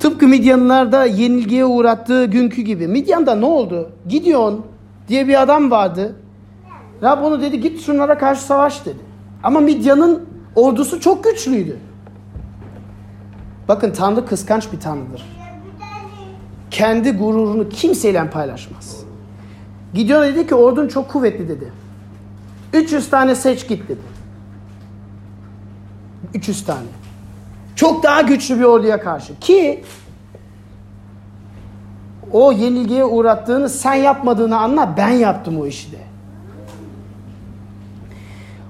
Tıpkı 0.00 0.28
Midyanlılar 0.28 1.06
yenilgiye 1.06 1.64
uğrattığı 1.64 2.24
günkü 2.24 2.62
gibi. 2.62 2.88
Midyan'da 2.88 3.34
ne 3.34 3.46
oldu? 3.46 3.92
Gideon 4.08 4.66
diye 5.08 5.28
bir 5.28 5.42
adam 5.42 5.70
vardı. 5.70 6.16
Rab 7.02 7.24
onu 7.24 7.40
dedi 7.40 7.60
git 7.60 7.80
şunlara 7.80 8.18
karşı 8.18 8.42
savaş 8.42 8.86
dedi. 8.86 8.98
Ama 9.42 9.60
Midyan'ın 9.60 10.28
ordusu 10.54 11.00
çok 11.00 11.24
güçlüydü. 11.24 11.76
Bakın 13.68 13.90
Tanrı 13.90 14.26
kıskanç 14.26 14.72
bir 14.72 14.80
Tanrıdır. 14.80 15.37
Kendi 16.70 17.10
gururunu 17.10 17.68
kimseyle 17.68 18.30
paylaşmaz. 18.30 19.00
Gideon 19.94 20.24
dedi 20.24 20.46
ki 20.46 20.54
ordun 20.54 20.88
çok 20.88 21.08
kuvvetli 21.08 21.48
dedi. 21.48 21.72
300 22.72 23.10
tane 23.10 23.34
seç 23.34 23.68
git 23.68 23.88
dedi. 23.88 24.00
300 26.34 26.64
tane. 26.64 26.86
Çok 27.76 28.02
daha 28.02 28.20
güçlü 28.20 28.58
bir 28.58 28.64
orduya 28.64 29.00
karşı. 29.00 29.38
Ki 29.38 29.84
o 32.32 32.52
yenilgiye 32.52 33.04
uğrattığını 33.04 33.68
sen 33.68 33.94
yapmadığını 33.94 34.58
anla 34.58 34.94
ben 34.96 35.08
yaptım 35.08 35.60
o 35.60 35.66
işi 35.66 35.92
de. 35.92 35.98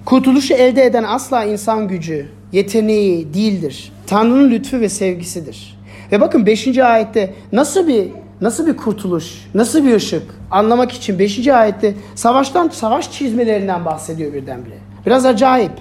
Kurtuluşu 0.05 0.55
elde 0.55 0.85
eden 0.85 1.05
asla 1.05 1.45
insan 1.45 1.89
gücü, 1.89 2.29
yeteneği 2.53 3.35
değildir. 3.35 3.93
Tanrı'nın 4.07 4.51
lütfu 4.51 4.81
ve 4.81 4.89
sevgisidir. 4.89 5.78
Ve 6.13 6.21
bakın 6.21 6.47
5. 6.47 6.79
ayette 6.79 7.35
nasıl 7.53 7.89
bir 7.89 8.09
nasıl 8.41 8.67
bir 8.67 8.77
kurtuluş, 8.77 9.49
nasıl 9.55 9.85
bir 9.85 9.95
ışık 9.95 10.23
anlamak 10.51 10.93
için 10.93 11.19
5. 11.19 11.49
ayette 11.49 11.95
savaştan 12.15 12.69
savaş 12.69 13.13
çizmelerinden 13.13 13.85
bahsediyor 13.85 14.33
birdenbire. 14.33 14.79
Biraz 15.07 15.27
acayip. 15.27 15.73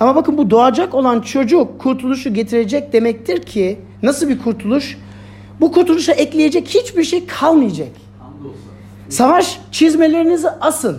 Ama 0.00 0.14
bakın 0.14 0.38
bu 0.38 0.50
doğacak 0.50 0.94
olan 0.94 1.20
çocuk 1.20 1.78
kurtuluşu 1.80 2.34
getirecek 2.34 2.92
demektir 2.92 3.42
ki 3.42 3.78
nasıl 4.02 4.28
bir 4.28 4.38
kurtuluş? 4.38 4.98
Bu 5.60 5.72
kurtuluşa 5.72 6.12
ekleyecek 6.12 6.68
hiçbir 6.68 7.04
şey 7.04 7.26
kalmayacak. 7.26 7.88
Savaş 9.08 9.60
çizmelerinizi 9.72 10.48
asın. 10.50 10.98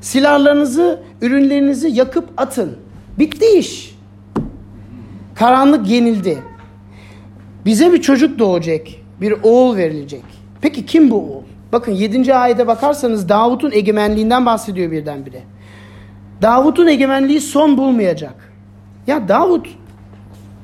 Silahlarınızı, 0.00 1.02
ürünlerinizi 1.22 1.88
yakıp 1.88 2.28
atın. 2.36 2.76
Bitti 3.18 3.46
iş. 3.58 3.98
Karanlık 5.34 5.88
yenildi. 5.88 6.42
Bize 7.64 7.92
bir 7.92 8.02
çocuk 8.02 8.38
doğacak. 8.38 8.86
Bir 9.20 9.34
oğul 9.42 9.76
verilecek. 9.76 10.24
Peki 10.60 10.86
kim 10.86 11.10
bu 11.10 11.16
oğul? 11.16 11.42
Bakın 11.72 11.92
7. 11.92 12.34
ayete 12.34 12.66
bakarsanız 12.66 13.28
Davut'un 13.28 13.72
egemenliğinden 13.72 14.46
bahsediyor 14.46 14.90
birdenbire. 14.90 15.42
Davut'un 16.42 16.86
egemenliği 16.86 17.40
son 17.40 17.78
bulmayacak. 17.78 18.52
Ya 19.06 19.28
Davut 19.28 19.68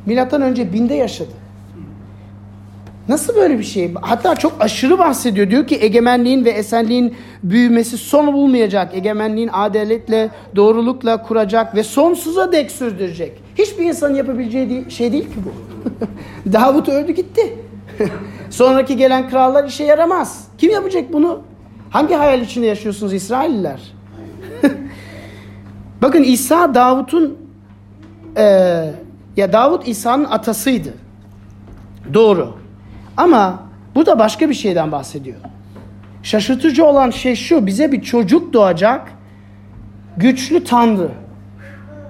milattan 0.06 0.42
önce 0.42 0.72
binde 0.72 0.94
yaşadı. 0.94 1.30
Nasıl 3.08 3.34
böyle 3.34 3.58
bir 3.58 3.64
şey? 3.64 3.94
Hatta 4.02 4.36
çok 4.36 4.52
aşırı 4.60 4.98
bahsediyor. 4.98 5.50
Diyor 5.50 5.66
ki 5.66 5.78
egemenliğin 5.80 6.44
ve 6.44 6.50
esenliğin 6.50 7.14
büyümesi 7.42 7.98
son 7.98 8.32
bulmayacak. 8.32 8.94
Egemenliğin 8.94 9.50
adaletle, 9.52 10.30
doğrulukla 10.56 11.22
kuracak 11.22 11.74
ve 11.74 11.82
sonsuza 11.82 12.52
dek 12.52 12.70
sürdürecek. 12.70 13.32
Hiçbir 13.60 13.84
insanın 13.84 14.14
yapabileceği 14.14 14.90
şey 14.90 15.12
değil 15.12 15.24
ki 15.24 15.36
bu. 15.44 15.52
Davut 16.52 16.88
öldü 16.88 17.12
gitti. 17.12 17.58
Sonraki 18.50 18.96
gelen 18.96 19.30
krallar 19.30 19.64
işe 19.64 19.84
yaramaz. 19.84 20.48
Kim 20.58 20.70
yapacak 20.70 21.12
bunu? 21.12 21.40
Hangi 21.90 22.14
hayal 22.14 22.40
içinde 22.40 22.66
yaşıyorsunuz 22.66 23.12
İsrailliler? 23.12 23.80
Bakın 26.02 26.22
İsa 26.22 26.74
Davut'un 26.74 27.38
e, 28.36 28.44
ya 29.36 29.52
Davut 29.52 29.88
İsa'nın 29.88 30.24
atasıydı. 30.24 30.94
Doğru. 32.14 32.54
Ama 33.16 33.62
bu 33.94 34.06
da 34.06 34.18
başka 34.18 34.48
bir 34.48 34.54
şeyden 34.54 34.92
bahsediyor. 34.92 35.38
Şaşırtıcı 36.22 36.84
olan 36.84 37.10
şey 37.10 37.34
şu. 37.34 37.66
Bize 37.66 37.92
bir 37.92 38.02
çocuk 38.02 38.52
doğacak. 38.52 39.12
Güçlü 40.16 40.64
Tanrı. 40.64 41.10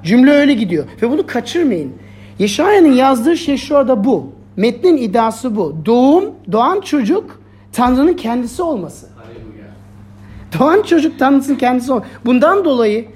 Cümle 0.04 0.30
öyle 0.30 0.54
gidiyor. 0.54 0.84
Ve 1.02 1.10
bunu 1.10 1.26
kaçırmayın. 1.26 1.92
Yeşaya'nın 2.38 2.92
yazdığı 2.92 3.36
şey 3.36 3.56
şu 3.56 3.78
anda 3.78 4.04
bu. 4.04 4.26
Metnin 4.56 4.96
iddiası 4.96 5.56
bu. 5.56 5.76
Doğum, 5.86 6.24
doğan 6.52 6.80
çocuk 6.80 7.40
Tanrı'nın 7.72 8.14
kendisi 8.14 8.62
olması. 8.62 9.06
Doğan 10.58 10.82
çocuk 10.82 11.18
Tanrı'nın 11.18 11.54
kendisi 11.54 11.92
olması. 11.92 12.08
Bundan 12.26 12.64
dolayı 12.64 13.06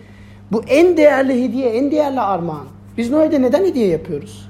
bu 0.53 0.62
en 0.68 0.97
değerli 0.97 1.44
hediye, 1.44 1.70
en 1.70 1.90
değerli 1.90 2.20
armağan. 2.20 2.66
Biz 2.99 3.11
Noel'de 3.11 3.42
neden 3.42 3.64
hediye 3.64 3.87
yapıyoruz? 3.87 4.49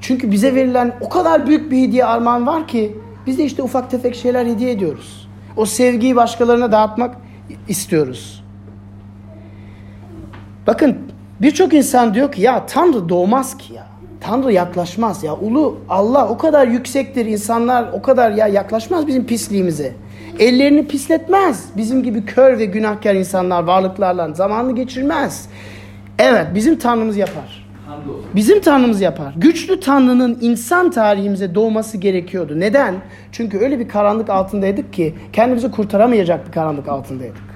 Çünkü 0.00 0.30
bize 0.30 0.54
verilen 0.54 0.96
o 1.00 1.08
kadar 1.08 1.46
büyük 1.46 1.70
bir 1.70 1.82
hediye 1.82 2.04
armağan 2.04 2.46
var 2.46 2.68
ki 2.68 2.96
biz 3.26 3.38
de 3.38 3.44
işte 3.44 3.62
ufak 3.62 3.90
tefek 3.90 4.14
şeyler 4.14 4.46
hediye 4.46 4.70
ediyoruz. 4.70 5.28
O 5.56 5.66
sevgiyi 5.66 6.16
başkalarına 6.16 6.72
dağıtmak 6.72 7.16
istiyoruz. 7.68 8.44
Bakın 10.66 10.98
birçok 11.42 11.74
insan 11.74 12.14
diyor 12.14 12.32
ki 12.32 12.42
ya 12.42 12.66
Tanrı 12.66 13.08
doğmaz 13.08 13.56
ki 13.56 13.74
ya. 13.74 13.86
Tanrı 14.20 14.52
yaklaşmaz 14.52 15.24
ya. 15.24 15.34
Ulu 15.36 15.78
Allah 15.88 16.28
o 16.28 16.38
kadar 16.38 16.66
yüksektir. 16.66 17.26
insanlar 17.26 17.88
o 17.92 18.02
kadar 18.02 18.30
ya 18.30 18.46
yaklaşmaz 18.46 19.06
bizim 19.06 19.26
pisliğimize. 19.26 19.92
Ellerini 20.38 20.86
pisletmez. 20.86 21.64
Bizim 21.76 22.02
gibi 22.02 22.24
kör 22.24 22.58
ve 22.58 22.64
günahkar 22.64 23.14
insanlar 23.14 23.62
varlıklarla 23.62 24.34
zamanını 24.34 24.74
geçirmez. 24.74 25.48
Evet 26.18 26.46
bizim 26.54 26.78
Tanrımız 26.78 27.16
yapar. 27.16 27.66
Bizim 28.34 28.60
Tanrımız 28.60 29.00
yapar. 29.00 29.34
Güçlü 29.36 29.80
Tanrı'nın 29.80 30.38
insan 30.40 30.90
tarihimize 30.90 31.54
doğması 31.54 31.98
gerekiyordu. 31.98 32.60
Neden? 32.60 32.94
Çünkü 33.32 33.58
öyle 33.58 33.78
bir 33.78 33.88
karanlık 33.88 34.30
altındaydık 34.30 34.92
ki 34.92 35.14
kendimizi 35.32 35.70
kurtaramayacak 35.70 36.46
bir 36.46 36.52
karanlık 36.52 36.88
altındaydık. 36.88 37.49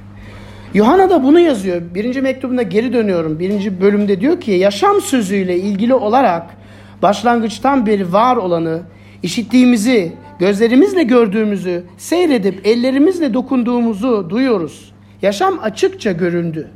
Yuhanna 0.74 1.10
da 1.10 1.22
bunu 1.22 1.40
yazıyor. 1.40 1.82
Birinci 1.94 2.20
mektubunda 2.20 2.62
geri 2.62 2.92
dönüyorum. 2.92 3.38
Birinci 3.38 3.80
bölümde 3.80 4.20
diyor 4.20 4.40
ki 4.40 4.50
yaşam 4.50 5.00
sözüyle 5.00 5.56
ilgili 5.56 5.94
olarak 5.94 6.56
başlangıçtan 7.02 7.86
beri 7.86 8.12
var 8.12 8.36
olanı, 8.36 8.82
işittiğimizi, 9.22 10.12
gözlerimizle 10.38 11.02
gördüğümüzü, 11.02 11.84
seyredip 11.96 12.66
ellerimizle 12.66 13.34
dokunduğumuzu 13.34 14.30
duyuyoruz. 14.30 14.92
Yaşam 15.22 15.58
açıkça 15.62 16.12
göründü. 16.12 16.70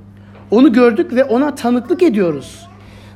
Onu 0.51 0.73
gördük 0.73 1.13
ve 1.13 1.25
ona 1.25 1.55
tanıklık 1.55 2.03
ediyoruz. 2.03 2.69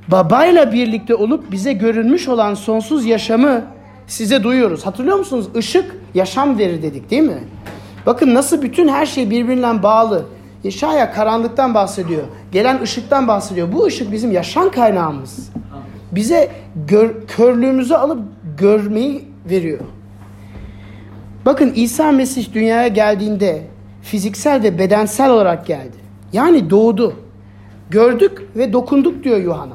Babayla 0.09 0.73
birlikte 0.73 1.15
olup 1.15 1.53
bize 1.53 1.73
görünmüş 1.73 2.29
olan 2.29 2.55
sonsuz 2.55 3.07
yaşamı 3.07 3.65
size 4.07 4.43
duyuyoruz. 4.43 4.87
Hatırlıyor 4.87 5.19
musunuz? 5.19 5.47
Işık 5.59 5.97
yaşam 6.15 6.59
verir 6.59 6.83
dedik 6.83 7.11
değil 7.11 7.23
mi? 7.23 7.39
Bakın 8.07 8.35
nasıl 8.35 8.63
bütün 8.63 8.89
her 8.89 9.07
şey 9.07 9.31
birbirinden 9.31 9.83
bağlı. 9.83 10.25
Yeşaya 10.65 11.13
karanlıktan 11.13 11.75
bahsediyor. 11.75 12.23
Gelen 12.53 12.83
ışıktan 12.83 13.29
bahsediyor. 13.29 13.73
Bu 13.73 13.85
ışık 13.85 14.13
bizim 14.13 14.33
yaşam 14.33 14.71
kaynağımız. 14.71 15.51
Bize 16.13 16.51
gör, 16.89 17.27
körlüğümüzü 17.27 17.95
alıp 17.95 18.21
görmeyi 18.59 19.25
veriyor. 19.51 19.81
Bakın 21.47 21.73
İsa 21.75 22.13
Mesih 22.13 22.55
dünyaya 22.55 22.89
geldiğinde 22.89 23.63
fiziksel 24.03 24.63
ve 24.63 24.79
bedensel 24.79 25.31
olarak 25.31 25.67
geldi. 25.67 25.97
Yani 26.33 26.71
doğdu. 26.71 27.15
Gördük 27.91 28.49
ve 28.57 28.73
dokunduk 28.73 29.25
diyor 29.25 29.39
Yuhanna. 29.39 29.75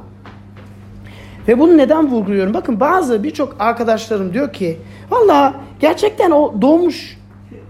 Ve 1.47 1.59
bunu 1.59 1.77
neden 1.77 2.11
vurguluyorum? 2.11 2.53
Bakın 2.53 2.79
bazı 2.79 3.23
birçok 3.23 3.55
arkadaşlarım 3.59 4.33
diyor 4.33 4.53
ki 4.53 4.77
valla 5.11 5.53
gerçekten 5.79 6.31
o 6.31 6.61
doğmuş 6.61 7.17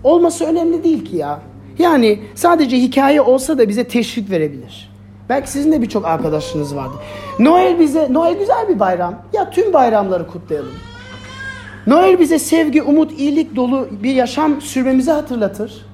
olması 0.04 0.46
önemli 0.46 0.84
değil 0.84 1.06
ki 1.06 1.16
ya. 1.16 1.40
Yani 1.80 2.20
sadece 2.36 2.78
hikaye 2.78 3.22
olsa 3.22 3.58
da 3.58 3.70
bize 3.70 3.84
teşvik 3.84 4.30
verebilir. 4.30 4.90
Belki 5.30 5.52
sizin 5.52 5.72
de 5.72 5.82
birçok 5.82 6.06
arkadaşınız 6.06 6.76
vardı. 6.76 6.94
Noel 7.40 7.80
bize, 7.80 8.08
Noel 8.14 8.40
güzel 8.40 8.68
bir 8.70 8.80
bayram. 8.80 9.16
Ya 9.34 9.50
tüm 9.50 9.74
bayramları 9.74 10.28
kutlayalım. 10.28 10.74
Noel 11.88 12.20
bize 12.20 12.40
sevgi, 12.40 12.84
umut, 12.84 13.20
iyilik 13.20 13.56
dolu 13.56 13.88
bir 14.04 14.14
yaşam 14.14 14.62
sürmemizi 14.62 15.12
hatırlatır. 15.12 15.86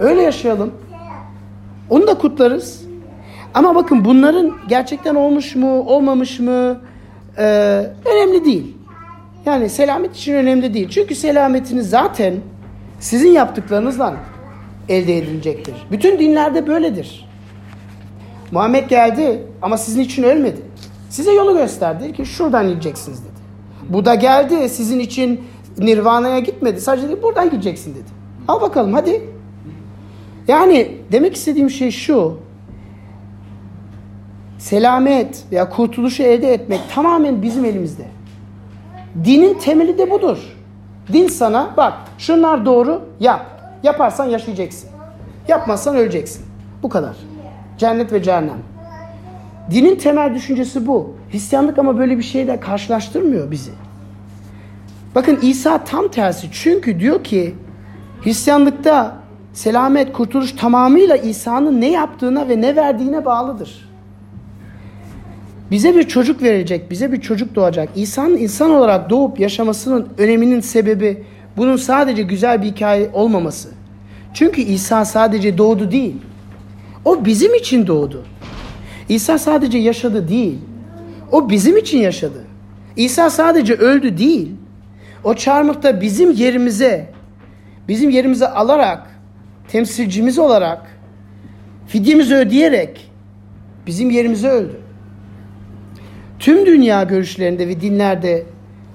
Öyle 0.00 0.22
yaşayalım. 0.22 0.72
Onu 1.90 2.06
da 2.06 2.18
kutlarız. 2.18 2.84
Ama 3.54 3.74
bakın 3.74 4.04
bunların 4.04 4.52
gerçekten 4.68 5.14
olmuş 5.14 5.56
mu, 5.56 5.80
olmamış 5.80 6.40
mı 6.40 6.80
e, 7.38 7.44
önemli 8.04 8.44
değil. 8.44 8.76
Yani 9.46 9.68
selamet 9.68 10.16
için 10.16 10.34
önemli 10.34 10.74
değil. 10.74 10.88
Çünkü 10.88 11.14
selametiniz 11.14 11.90
zaten 11.90 12.34
sizin 13.00 13.30
yaptıklarınızla 13.30 14.14
elde 14.88 15.18
edilecektir. 15.18 15.74
Bütün 15.90 16.18
dinlerde 16.18 16.66
böyledir. 16.66 17.28
Muhammed 18.50 18.88
geldi 18.88 19.42
ama 19.62 19.78
sizin 19.78 20.00
için 20.00 20.22
ölmedi. 20.22 20.60
Size 21.10 21.32
yolu 21.32 21.54
gösterdi 21.54 22.12
ki 22.12 22.26
şuradan 22.26 22.68
gideceksiniz 22.68 23.24
dedi. 23.24 23.44
Bu 23.88 24.04
da 24.04 24.14
geldi 24.14 24.68
sizin 24.68 24.98
için 24.98 25.40
Nirvana'ya 25.78 26.38
gitmedi. 26.38 26.80
Sadece 26.80 27.08
dedi 27.08 27.22
buradan 27.22 27.50
gideceksin 27.50 27.94
dedi. 27.94 28.08
Al 28.48 28.60
bakalım 28.60 28.92
hadi. 28.92 29.22
Yani 30.48 30.96
demek 31.12 31.36
istediğim 31.36 31.70
şey 31.70 31.90
şu. 31.90 32.38
Selamet 34.58 35.44
veya 35.52 35.68
kurtuluşu 35.68 36.22
elde 36.22 36.52
etmek 36.52 36.80
tamamen 36.94 37.42
bizim 37.42 37.64
elimizde. 37.64 38.06
Dinin 39.24 39.54
temeli 39.54 39.98
de 39.98 40.10
budur. 40.10 40.38
Din 41.12 41.28
sana 41.28 41.74
bak 41.76 41.94
şunlar 42.18 42.66
doğru 42.66 43.02
yap. 43.20 43.53
Yaparsan 43.84 44.24
yaşayacaksın. 44.24 44.90
Yapmazsan 45.48 45.96
öleceksin. 45.96 46.44
Bu 46.82 46.88
kadar. 46.88 47.16
Cennet 47.78 48.12
ve 48.12 48.22
cehennem. 48.22 48.58
Dinin 49.70 49.96
temel 49.96 50.34
düşüncesi 50.34 50.86
bu. 50.86 51.16
Hristiyanlık 51.32 51.78
ama 51.78 51.98
böyle 51.98 52.18
bir 52.18 52.22
şeyle 52.22 52.60
karşılaştırmıyor 52.60 53.50
bizi. 53.50 53.70
Bakın 55.14 55.38
İsa 55.42 55.84
tam 55.84 56.08
tersi. 56.08 56.48
Çünkü 56.52 57.00
diyor 57.00 57.24
ki 57.24 57.54
Hristiyanlıkta 58.22 59.16
selamet, 59.52 60.12
kurtuluş 60.12 60.52
tamamıyla 60.52 61.16
İsa'nın 61.16 61.80
ne 61.80 61.90
yaptığına 61.90 62.48
ve 62.48 62.60
ne 62.60 62.76
verdiğine 62.76 63.24
bağlıdır. 63.24 63.88
Bize 65.70 65.94
bir 65.94 66.08
çocuk 66.08 66.42
verecek, 66.42 66.90
bize 66.90 67.12
bir 67.12 67.20
çocuk 67.20 67.54
doğacak. 67.54 67.88
İsa'nın 67.96 68.36
insan 68.36 68.70
olarak 68.70 69.10
doğup 69.10 69.40
yaşamasının 69.40 70.08
öneminin 70.18 70.60
sebebi 70.60 71.24
bunun 71.56 71.76
sadece 71.76 72.22
güzel 72.22 72.62
bir 72.62 72.66
hikaye 72.66 73.10
olmaması. 73.12 73.68
Çünkü 74.34 74.60
İsa 74.60 75.04
sadece 75.04 75.58
doğdu 75.58 75.90
değil. 75.90 76.16
O 77.04 77.24
bizim 77.24 77.54
için 77.54 77.86
doğdu. 77.86 78.24
İsa 79.08 79.38
sadece 79.38 79.78
yaşadı 79.78 80.28
değil. 80.28 80.58
O 81.32 81.50
bizim 81.50 81.76
için 81.76 81.98
yaşadı. 81.98 82.44
İsa 82.96 83.30
sadece 83.30 83.74
öldü 83.74 84.18
değil. 84.18 84.50
O 85.24 85.34
çarmıhta 85.34 86.00
bizim 86.00 86.30
yerimize, 86.30 87.10
bizim 87.88 88.10
yerimize 88.10 88.48
alarak, 88.48 89.06
temsilcimiz 89.68 90.38
olarak, 90.38 90.98
fidyemizi 91.86 92.34
ödeyerek 92.34 93.10
bizim 93.86 94.10
yerimize 94.10 94.48
öldü. 94.48 94.80
Tüm 96.38 96.66
dünya 96.66 97.02
görüşlerinde 97.02 97.68
ve 97.68 97.80
dinlerde 97.80 98.46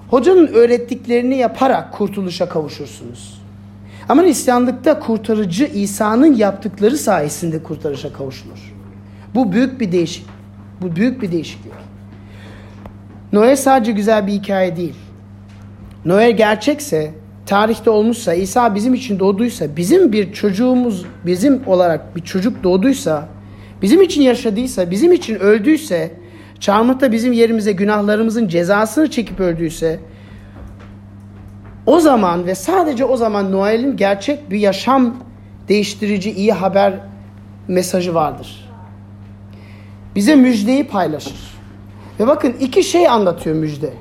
Hocanın 0.09 0.47
öğrettiklerini 0.47 1.37
yaparak 1.37 1.93
kurtuluşa 1.93 2.49
kavuşursunuz. 2.49 3.41
Ama 4.09 4.23
Hristiyanlıkta 4.23 4.99
kurtarıcı 4.99 5.65
İsa'nın 5.65 6.35
yaptıkları 6.35 6.97
sayesinde 6.97 7.63
kurtarışa 7.63 8.13
kavuşulur. 8.13 8.73
Bu 9.35 9.51
büyük 9.51 9.81
bir 9.81 9.91
değişik. 9.91 10.25
Bu 10.81 10.95
büyük 10.95 11.21
bir 11.21 11.31
değişiklik. 11.31 11.73
Noel 13.33 13.55
sadece 13.55 13.91
güzel 13.91 14.27
bir 14.27 14.31
hikaye 14.31 14.75
değil. 14.75 14.95
Noel 16.05 16.37
gerçekse, 16.37 17.13
tarihte 17.45 17.89
olmuşsa, 17.89 18.33
İsa 18.33 18.75
bizim 18.75 18.93
için 18.93 19.19
doğduysa, 19.19 19.75
bizim 19.77 20.11
bir 20.11 20.33
çocuğumuz, 20.33 21.05
bizim 21.25 21.67
olarak 21.67 22.15
bir 22.15 22.21
çocuk 22.21 22.63
doğduysa, 22.63 23.29
bizim 23.81 24.01
için 24.01 24.21
yaşadıysa, 24.21 24.91
bizim 24.91 25.11
için 25.11 25.35
öldüyse, 25.35 26.11
çarmıhta 26.59 27.11
bizim 27.11 27.33
yerimize 27.33 27.71
günahlarımızın 27.71 28.47
cezasını 28.47 29.09
çekip 29.09 29.39
öldüyse, 29.39 29.99
o 31.85 31.99
zaman 31.99 32.45
ve 32.45 32.55
sadece 32.55 33.05
o 33.05 33.17
zaman 33.17 33.51
Noel'in 33.51 33.97
gerçek 33.97 34.51
bir 34.51 34.59
yaşam 34.59 35.15
değiştirici 35.67 36.31
iyi 36.31 36.51
haber 36.51 36.93
mesajı 37.67 38.15
vardır. 38.15 38.69
Bize 40.15 40.35
müjdeyi 40.35 40.87
paylaşır. 40.87 41.59
Ve 42.19 42.27
bakın 42.27 42.55
iki 42.59 42.83
şey 42.83 43.07
anlatıyor 43.07 43.55
müjde. 43.55 43.93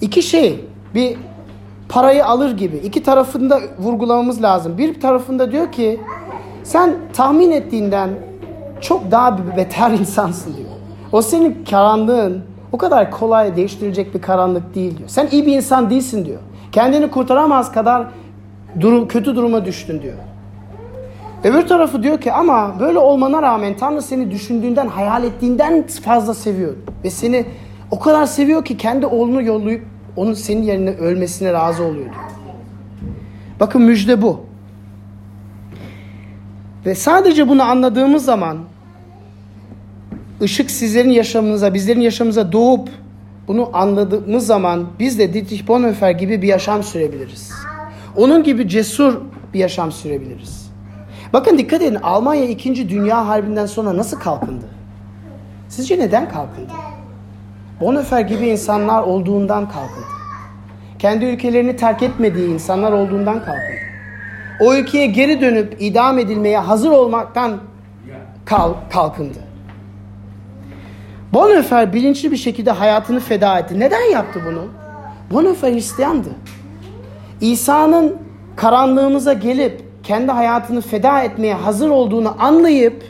İki 0.00 0.22
şey. 0.22 0.64
Bir 0.94 1.16
parayı 1.88 2.26
alır 2.26 2.56
gibi. 2.56 2.76
İki 2.76 3.02
tarafında 3.02 3.60
vurgulamamız 3.78 4.42
lazım. 4.42 4.78
Bir 4.78 5.00
tarafında 5.00 5.52
diyor 5.52 5.72
ki 5.72 6.00
sen 6.62 6.94
tahmin 7.12 7.50
ettiğinden 7.50 8.10
çok 8.80 9.10
daha 9.10 9.38
bir 9.38 9.56
beter 9.56 9.90
insansın 9.90 10.56
diyor. 10.56 10.68
O 11.14 11.22
senin 11.22 11.64
karanlığın 11.70 12.42
o 12.72 12.78
kadar 12.78 13.10
kolay 13.10 13.56
değiştirecek 13.56 14.14
bir 14.14 14.22
karanlık 14.22 14.74
değil 14.74 14.98
diyor. 14.98 15.08
Sen 15.08 15.28
iyi 15.32 15.46
bir 15.46 15.56
insan 15.56 15.90
değilsin 15.90 16.24
diyor. 16.24 16.40
Kendini 16.72 17.10
kurtaramaz 17.10 17.72
kadar 17.72 18.06
durum, 18.80 19.08
kötü 19.08 19.36
duruma 19.36 19.64
düştün 19.64 20.02
diyor. 20.02 20.14
Öbür 21.44 21.68
tarafı 21.68 22.02
diyor 22.02 22.20
ki 22.20 22.32
ama 22.32 22.80
böyle 22.80 22.98
olmana 22.98 23.42
rağmen 23.42 23.76
Tanrı 23.76 24.02
seni 24.02 24.30
düşündüğünden, 24.30 24.86
hayal 24.86 25.24
ettiğinden 25.24 25.86
fazla 25.86 26.34
seviyor. 26.34 26.74
Ve 27.04 27.10
seni 27.10 27.46
o 27.90 27.98
kadar 27.98 28.26
seviyor 28.26 28.64
ki 28.64 28.76
kendi 28.76 29.06
oğlunu 29.06 29.42
yollayıp 29.42 29.84
onun 30.16 30.34
senin 30.34 30.62
yerine 30.62 30.90
ölmesine 30.90 31.52
razı 31.52 31.82
oluyor 31.82 32.04
diyor. 32.04 32.24
Bakın 33.60 33.82
müjde 33.82 34.22
bu. 34.22 34.40
Ve 36.86 36.94
sadece 36.94 37.48
bunu 37.48 37.62
anladığımız 37.62 38.24
zaman 38.24 38.58
ışık 40.42 40.70
sizlerin 40.70 41.10
yaşamınıza, 41.10 41.74
bizlerin 41.74 42.00
yaşamımıza 42.00 42.52
doğup 42.52 42.88
bunu 43.48 43.70
anladığımız 43.72 44.46
zaman 44.46 44.86
biz 44.98 45.18
de 45.18 45.34
Dietrich 45.34 45.68
Bonhoeffer 45.68 46.10
gibi 46.10 46.42
bir 46.42 46.48
yaşam 46.48 46.82
sürebiliriz. 46.82 47.52
Onun 48.16 48.42
gibi 48.42 48.68
cesur 48.68 49.20
bir 49.54 49.58
yaşam 49.58 49.92
sürebiliriz. 49.92 50.70
Bakın 51.32 51.58
dikkat 51.58 51.82
edin 51.82 51.94
Almanya 51.94 52.44
2. 52.44 52.88
Dünya 52.88 53.28
Harbi'nden 53.28 53.66
sonra 53.66 53.96
nasıl 53.96 54.20
kalkındı? 54.20 54.64
Sizce 55.68 55.98
neden 55.98 56.28
kalkındı? 56.28 56.72
Bonhoeffer 57.80 58.20
gibi 58.20 58.46
insanlar 58.46 59.02
olduğundan 59.02 59.68
kalkındı. 59.68 60.06
Kendi 60.98 61.24
ülkelerini 61.24 61.76
terk 61.76 62.02
etmediği 62.02 62.48
insanlar 62.48 62.92
olduğundan 62.92 63.38
kalkındı. 63.38 63.74
O 64.60 64.74
ülkeye 64.74 65.06
geri 65.06 65.40
dönüp 65.40 65.76
idam 65.80 66.18
edilmeye 66.18 66.58
hazır 66.58 66.90
olmaktan 66.90 67.60
kalkındı. 68.90 69.43
Bonhoeffer 71.34 71.92
bilinçli 71.92 72.32
bir 72.32 72.36
şekilde 72.36 72.70
hayatını 72.70 73.20
feda 73.20 73.58
etti. 73.58 73.80
Neden 73.80 74.10
yaptı 74.12 74.40
bunu? 74.46 74.64
Bonhoeffer 75.30 75.72
Hristiyandı. 75.72 76.28
İsa'nın 77.40 78.16
karanlığımıza 78.56 79.32
gelip 79.32 79.82
kendi 80.02 80.32
hayatını 80.32 80.80
feda 80.80 81.22
etmeye 81.22 81.54
hazır 81.54 81.90
olduğunu 81.90 82.36
anlayıp 82.38 83.04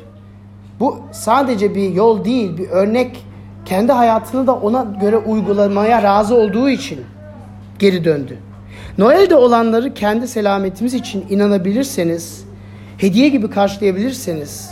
bu 0.81 0.99
sadece 1.13 1.75
bir 1.75 1.91
yol 1.91 2.25
değil, 2.25 2.57
bir 2.59 2.69
örnek 2.69 3.25
kendi 3.65 3.93
hayatını 3.93 4.47
da 4.47 4.55
ona 4.55 4.87
göre 5.01 5.17
uygulamaya 5.17 6.03
razı 6.03 6.35
olduğu 6.35 6.69
için 6.69 7.01
geri 7.79 8.05
döndü. 8.05 8.39
Noel'de 8.99 9.37
olanları 9.37 9.95
kendi 9.95 10.29
selametimiz 10.29 10.95
için 10.95 11.25
inanabilirseniz, 11.31 12.45
hediye 12.99 13.29
gibi 13.29 13.51
karşılayabilirseniz, 13.51 14.71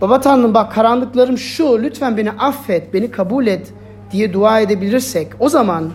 Baba 0.00 0.20
Tanrım 0.20 0.54
bak 0.54 0.72
karanlıklarım 0.72 1.38
şu, 1.38 1.82
lütfen 1.82 2.16
beni 2.16 2.30
affet, 2.30 2.94
beni 2.94 3.10
kabul 3.10 3.46
et 3.46 3.72
diye 4.12 4.32
dua 4.32 4.60
edebilirsek 4.60 5.28
o 5.38 5.48
zaman 5.48 5.90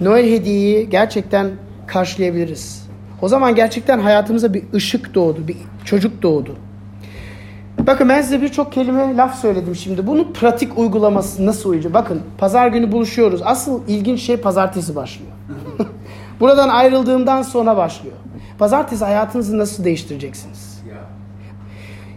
Noel 0.00 0.30
hediyeyi 0.30 0.90
gerçekten 0.90 1.50
karşılayabiliriz. 1.86 2.86
O 3.22 3.28
zaman 3.28 3.54
gerçekten 3.54 3.98
hayatımıza 3.98 4.54
bir 4.54 4.62
ışık 4.74 5.14
doğdu, 5.14 5.48
bir 5.48 5.56
çocuk 5.84 6.22
doğdu. 6.22 6.56
Bakın 7.86 8.08
ben 8.08 8.22
size 8.22 8.42
birçok 8.42 8.72
kelime 8.72 9.16
laf 9.16 9.38
söyledim 9.38 9.76
şimdi. 9.76 10.06
Bunu 10.06 10.32
pratik 10.32 10.78
uygulaması 10.78 11.46
nasıl 11.46 11.70
uyacak? 11.70 11.94
Bakın 11.94 12.22
pazar 12.38 12.68
günü 12.68 12.92
buluşuyoruz. 12.92 13.40
Asıl 13.44 13.80
ilginç 13.88 14.20
şey 14.20 14.36
pazartesi 14.36 14.96
başlıyor. 14.96 15.32
Buradan 16.40 16.68
ayrıldığımdan 16.68 17.42
sonra 17.42 17.76
başlıyor. 17.76 18.16
Pazartesi 18.58 19.04
hayatınızı 19.04 19.58
nasıl 19.58 19.84
değiştireceksiniz? 19.84 20.75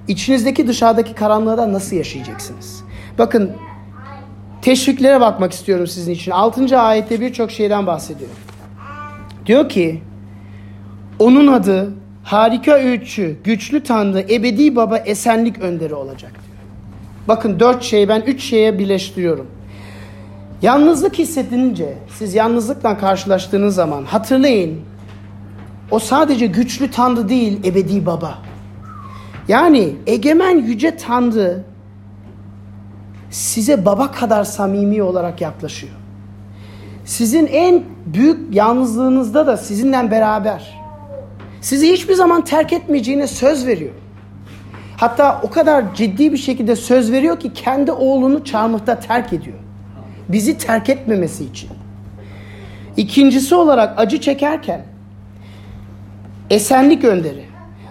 İçinizdeki 0.10 0.68
dışarıdaki 0.68 1.14
karanlığa 1.16 1.74
nasıl 1.74 1.96
yaşayacaksınız? 1.96 2.84
Bakın 3.18 3.52
teşviklere 4.62 5.22
bakmak 5.22 5.54
istiyorum 5.54 5.88
sizin 5.88 6.14
için. 6.14 6.32
6. 6.32 6.80
ayette 6.80 7.22
birçok 7.22 7.52
şeyden 7.52 7.88
bahsediyor. 7.88 8.30
Diyor 9.46 9.70
ki 9.70 10.02
onun 11.20 11.48
adı 11.48 11.94
harika 12.24 12.74
öğütçü, 12.74 13.36
güçlü 13.44 13.84
tanrı, 13.84 14.20
ebedi 14.30 14.76
baba, 14.76 14.98
esenlik 14.98 15.60
önderi 15.60 15.94
olacak 15.94 16.32
diyor. 16.32 16.58
Bakın 17.28 17.60
dört 17.60 17.84
şeyi 17.84 18.10
ben 18.10 18.22
üç 18.22 18.44
şeye 18.44 18.80
birleştiriyorum. 18.80 19.48
Yalnızlık 20.62 21.20
hissedince, 21.20 21.98
siz 22.18 22.34
yalnızlıkla 22.34 22.98
karşılaştığınız 22.98 23.76
zaman 23.76 24.04
hatırlayın. 24.04 24.82
O 25.92 26.00
sadece 26.00 26.48
güçlü 26.48 26.92
tanrı 26.92 27.30
değil, 27.30 27.60
ebedi 27.66 28.06
baba. 28.06 28.49
Yani 29.50 29.96
egemen 30.08 30.58
yüce 30.58 30.98
tanrı 30.98 31.64
size 33.30 33.86
baba 33.86 34.12
kadar 34.12 34.44
samimi 34.44 35.04
olarak 35.04 35.42
yaklaşıyor. 35.42 35.94
Sizin 37.06 37.48
en 37.48 37.84
büyük 38.06 38.56
yalnızlığınızda 38.56 39.48
da 39.48 39.58
sizinle 39.58 40.12
beraber. 40.12 40.80
Sizi 41.62 41.92
hiçbir 41.92 42.14
zaman 42.14 42.44
terk 42.44 42.74
etmeyeceğine 42.74 43.28
söz 43.28 43.68
veriyor. 43.68 43.94
Hatta 44.98 45.42
o 45.44 45.50
kadar 45.50 45.96
ciddi 45.96 46.32
bir 46.32 46.38
şekilde 46.38 46.76
söz 46.76 47.12
veriyor 47.12 47.40
ki 47.40 47.54
kendi 47.54 47.92
oğlunu 47.92 48.44
çarmıhta 48.44 49.00
terk 49.00 49.34
ediyor. 49.34 49.58
Bizi 50.30 50.58
terk 50.58 50.90
etmemesi 50.90 51.44
için. 51.46 51.70
İkincisi 52.98 53.56
olarak 53.56 54.00
acı 54.00 54.22
çekerken 54.22 54.82
esenlik 56.50 57.04
önderi. 57.04 57.49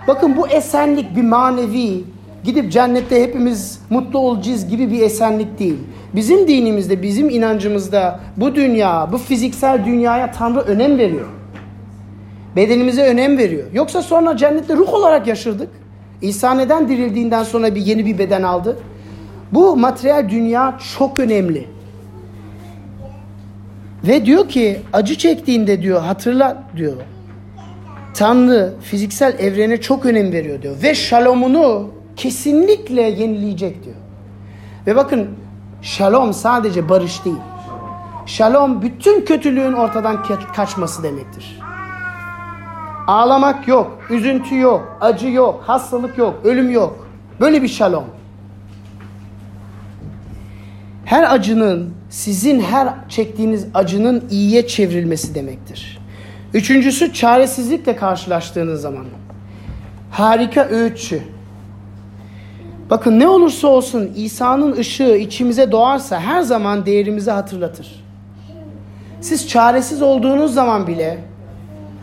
Bakın 0.09 0.37
bu 0.37 0.49
esenlik 0.49 1.17
bir 1.17 1.23
manevi, 1.23 2.05
gidip 2.45 2.73
cennette 2.73 3.23
hepimiz 3.23 3.81
mutlu 3.91 4.19
olacağız 4.19 4.69
gibi 4.69 4.91
bir 4.91 5.03
esenlik 5.03 5.59
değil. 5.59 5.79
Bizim 6.15 6.49
dinimizde, 6.49 7.03
bizim 7.03 7.31
inancımızda 7.31 8.21
bu 8.37 8.55
dünya, 8.55 9.09
bu 9.13 9.19
fiziksel 9.19 9.85
dünyaya 9.85 10.33
Tanrı 10.33 10.61
önem 10.61 10.99
veriyor. 10.99 11.27
Bedenimize 12.57 13.03
önem 13.03 13.39
veriyor. 13.39 13.67
Yoksa 13.73 14.03
sonra 14.03 14.37
cennette 14.37 14.77
ruh 14.77 14.95
olarak 14.95 15.27
yaşırdık. 15.27 15.69
İsa 16.23 16.55
neden 16.55 16.89
dirildiğinden 16.89 17.43
sonra 17.43 17.75
bir 17.75 17.81
yeni 17.81 18.07
bir 18.07 18.19
beden 18.19 18.43
aldı? 18.43 18.79
Bu 19.53 19.77
materyal 19.77 20.29
dünya 20.29 20.79
çok 20.99 21.19
önemli. 21.19 21.67
Ve 24.05 24.27
diyor 24.27 24.49
ki 24.49 24.81
acı 24.93 25.19
çektiğinde 25.19 25.83
diyor 25.83 26.01
hatırla 26.01 26.63
diyor. 26.77 26.97
Tanrı 28.15 28.75
fiziksel 28.83 29.39
evrene 29.39 29.81
çok 29.81 30.07
önem 30.07 30.33
veriyor 30.33 30.63
diyor. 30.63 30.83
Ve 30.83 30.95
şalomunu 30.95 31.91
kesinlikle 32.17 33.03
yenileyecek 33.03 33.85
diyor. 33.85 33.97
Ve 34.87 34.97
bakın 34.97 35.29
şalom 35.83 36.33
sadece 36.33 36.89
barış 36.89 37.25
değil. 37.25 37.37
Şalom 38.27 38.83
bütün 38.83 39.25
kötülüğün 39.25 39.73
ortadan 39.73 40.25
kaçması 40.57 41.03
demektir. 41.03 41.59
Ağlamak 43.07 43.69
yok, 43.69 43.99
üzüntü 44.11 44.59
yok, 44.59 44.99
acı 45.01 45.29
yok, 45.29 45.63
hastalık 45.67 46.19
yok, 46.19 46.41
ölüm 46.45 46.71
yok. 46.71 47.09
Böyle 47.41 47.63
bir 47.63 47.69
şalom. 47.69 48.05
Her 51.05 51.35
acının, 51.35 51.95
sizin 52.11 52.61
her 52.61 53.09
çektiğiniz 53.09 53.67
acının 53.75 54.25
iyiye 54.31 54.67
çevrilmesi 54.67 55.35
demektir. 55.35 55.98
Üçüncüsü 56.55 57.13
çaresizlikle 57.13 57.97
karşılaştığınız 57.97 58.81
zaman. 58.81 59.05
Harika 60.11 60.69
öğütçü. 60.69 61.23
Bakın 62.91 63.19
ne 63.19 63.29
olursa 63.29 63.69
olsun 63.69 64.13
İsa'nın 64.17 64.73
ışığı 64.73 65.17
içimize 65.17 65.73
doğarsa 65.73 66.21
her 66.21 66.43
zaman 66.43 66.87
değerimizi 66.87 67.31
hatırlatır. 67.31 68.05
Siz 69.21 69.49
çaresiz 69.49 70.03
olduğunuz 70.03 70.55
zaman 70.55 70.87
bile 70.87 71.19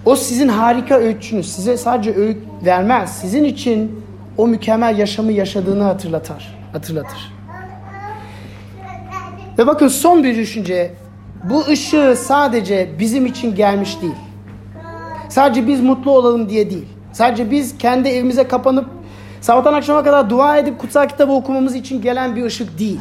o 0.06 0.16
sizin 0.16 0.48
harika 0.48 0.96
öğütçünüz. 0.96 1.52
Size 1.52 1.78
sadece 1.78 2.16
öğüt 2.16 2.38
vermez. 2.66 3.18
Sizin 3.22 3.44
için 3.44 4.06
o 4.38 4.48
mükemmel 4.48 4.98
yaşamı 4.98 5.32
yaşadığını 5.32 5.84
hatırlatar. 5.84 6.58
Hatırlatır. 6.74 7.34
Ve 9.58 9.68
bakın 9.68 9.88
son 9.88 10.24
bir 10.24 10.36
düşünce. 10.36 10.94
Bu 11.44 11.66
ışığı 11.68 12.16
sadece 12.18 12.90
bizim 13.00 13.26
için 13.26 13.56
gelmiş 13.56 14.02
değil. 14.02 14.16
Sadece 15.36 15.68
biz 15.68 15.82
mutlu 15.82 16.12
olalım 16.12 16.50
diye 16.50 16.70
değil. 16.70 16.86
Sadece 17.12 17.52
biz 17.52 17.78
kendi 17.78 18.10
evimize 18.10 18.48
kapanıp 18.48 18.86
sabahtan 19.42 19.74
akşama 19.74 20.04
kadar 20.04 20.30
dua 20.30 20.58
edip 20.58 20.80
kutsal 20.80 21.08
kitabı 21.08 21.32
okumamız 21.32 21.76
için 21.76 22.02
gelen 22.02 22.36
bir 22.36 22.44
ışık 22.44 22.80
değil. 22.80 23.00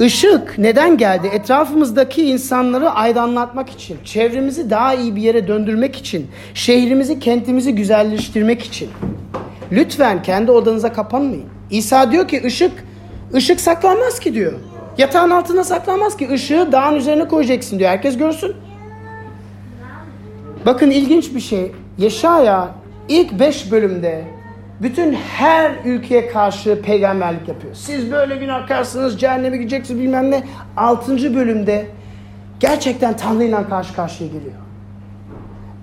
Işık 0.00 0.58
neden 0.58 0.96
geldi? 0.96 1.26
Etrafımızdaki 1.26 2.22
insanları 2.22 2.90
aydınlatmak 2.90 3.70
için, 3.70 3.98
çevremizi 4.04 4.70
daha 4.70 4.94
iyi 4.94 5.16
bir 5.16 5.22
yere 5.22 5.48
döndürmek 5.48 5.96
için, 5.96 6.30
şehrimizi, 6.54 7.18
kentimizi 7.18 7.74
güzelleştirmek 7.74 8.62
için. 8.62 8.90
Lütfen 9.72 10.22
kendi 10.22 10.50
odanıza 10.50 10.92
kapanmayın. 10.92 11.46
İsa 11.70 12.12
diyor 12.12 12.28
ki 12.28 12.42
ışık, 12.44 12.72
ışık 13.34 13.60
saklanmaz 13.60 14.20
ki 14.20 14.34
diyor. 14.34 14.52
Yatağın 14.98 15.30
altına 15.30 15.64
saklanmaz 15.64 16.16
ki. 16.16 16.28
Işığı 16.32 16.68
dağın 16.72 16.94
üzerine 16.94 17.28
koyacaksın 17.28 17.78
diyor. 17.78 17.90
Herkes 17.90 18.18
görsün. 18.18 18.65
Bakın 20.66 20.90
ilginç 20.90 21.34
bir 21.34 21.40
şey. 21.40 21.72
Yeşaya 21.98 22.68
ilk 23.08 23.40
beş 23.40 23.72
bölümde 23.72 24.24
bütün 24.82 25.12
her 25.12 25.72
ülkeye 25.84 26.28
karşı 26.28 26.82
peygamberlik 26.82 27.48
yapıyor. 27.48 27.74
Siz 27.74 28.12
böyle 28.12 28.36
günahkarsınız, 28.36 29.20
cehenneme 29.20 29.56
gideceksiniz 29.56 30.00
bilmem 30.00 30.30
ne. 30.30 30.42
Altıncı 30.76 31.34
bölümde 31.34 31.86
gerçekten 32.60 33.16
Tanrı'yla 33.16 33.68
karşı 33.68 33.94
karşıya 33.94 34.28
geliyor. 34.28 34.54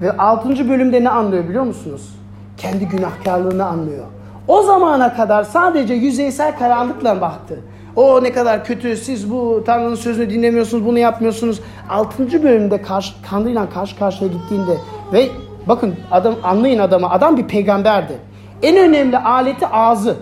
Ve 0.02 0.18
altıncı 0.18 0.70
bölümde 0.70 1.04
ne 1.04 1.10
anlıyor 1.10 1.50
biliyor 1.50 1.64
musunuz? 1.64 2.16
Kendi 2.58 2.88
günahkarlığını 2.88 3.66
anlıyor. 3.66 4.06
O 4.48 4.62
zamana 4.62 5.16
kadar 5.16 5.44
sadece 5.44 5.94
yüzeysel 5.94 6.58
karanlıkla 6.58 7.22
baktı. 7.22 7.60
O 7.96 8.24
ne 8.24 8.32
kadar 8.32 8.66
kötü, 8.66 8.98
siz 8.98 9.32
bu 9.32 9.64
Tanrı'nın 9.66 9.96
sözünü 9.96 10.30
dinlemiyorsunuz, 10.30 10.86
bunu 10.86 11.00
yapmıyorsunuz. 11.00 11.60
Altıncı 11.90 12.44
bölümde 12.44 12.82
karşı, 12.82 13.14
Tanrı'yla 13.30 13.70
karşı 13.70 13.98
karşıya 13.98 14.32
gittiğinde 14.32 14.78
ve 15.14 15.30
bakın 15.68 15.96
adam 16.12 16.36
anlayın 16.44 16.80
adamı, 16.80 17.10
adam 17.10 17.38
bir 17.38 17.48
peygamberdi. 17.48 18.14
En 18.62 18.78
önemli 18.78 19.18
aleti 19.18 19.68
ağzı. 19.68 20.16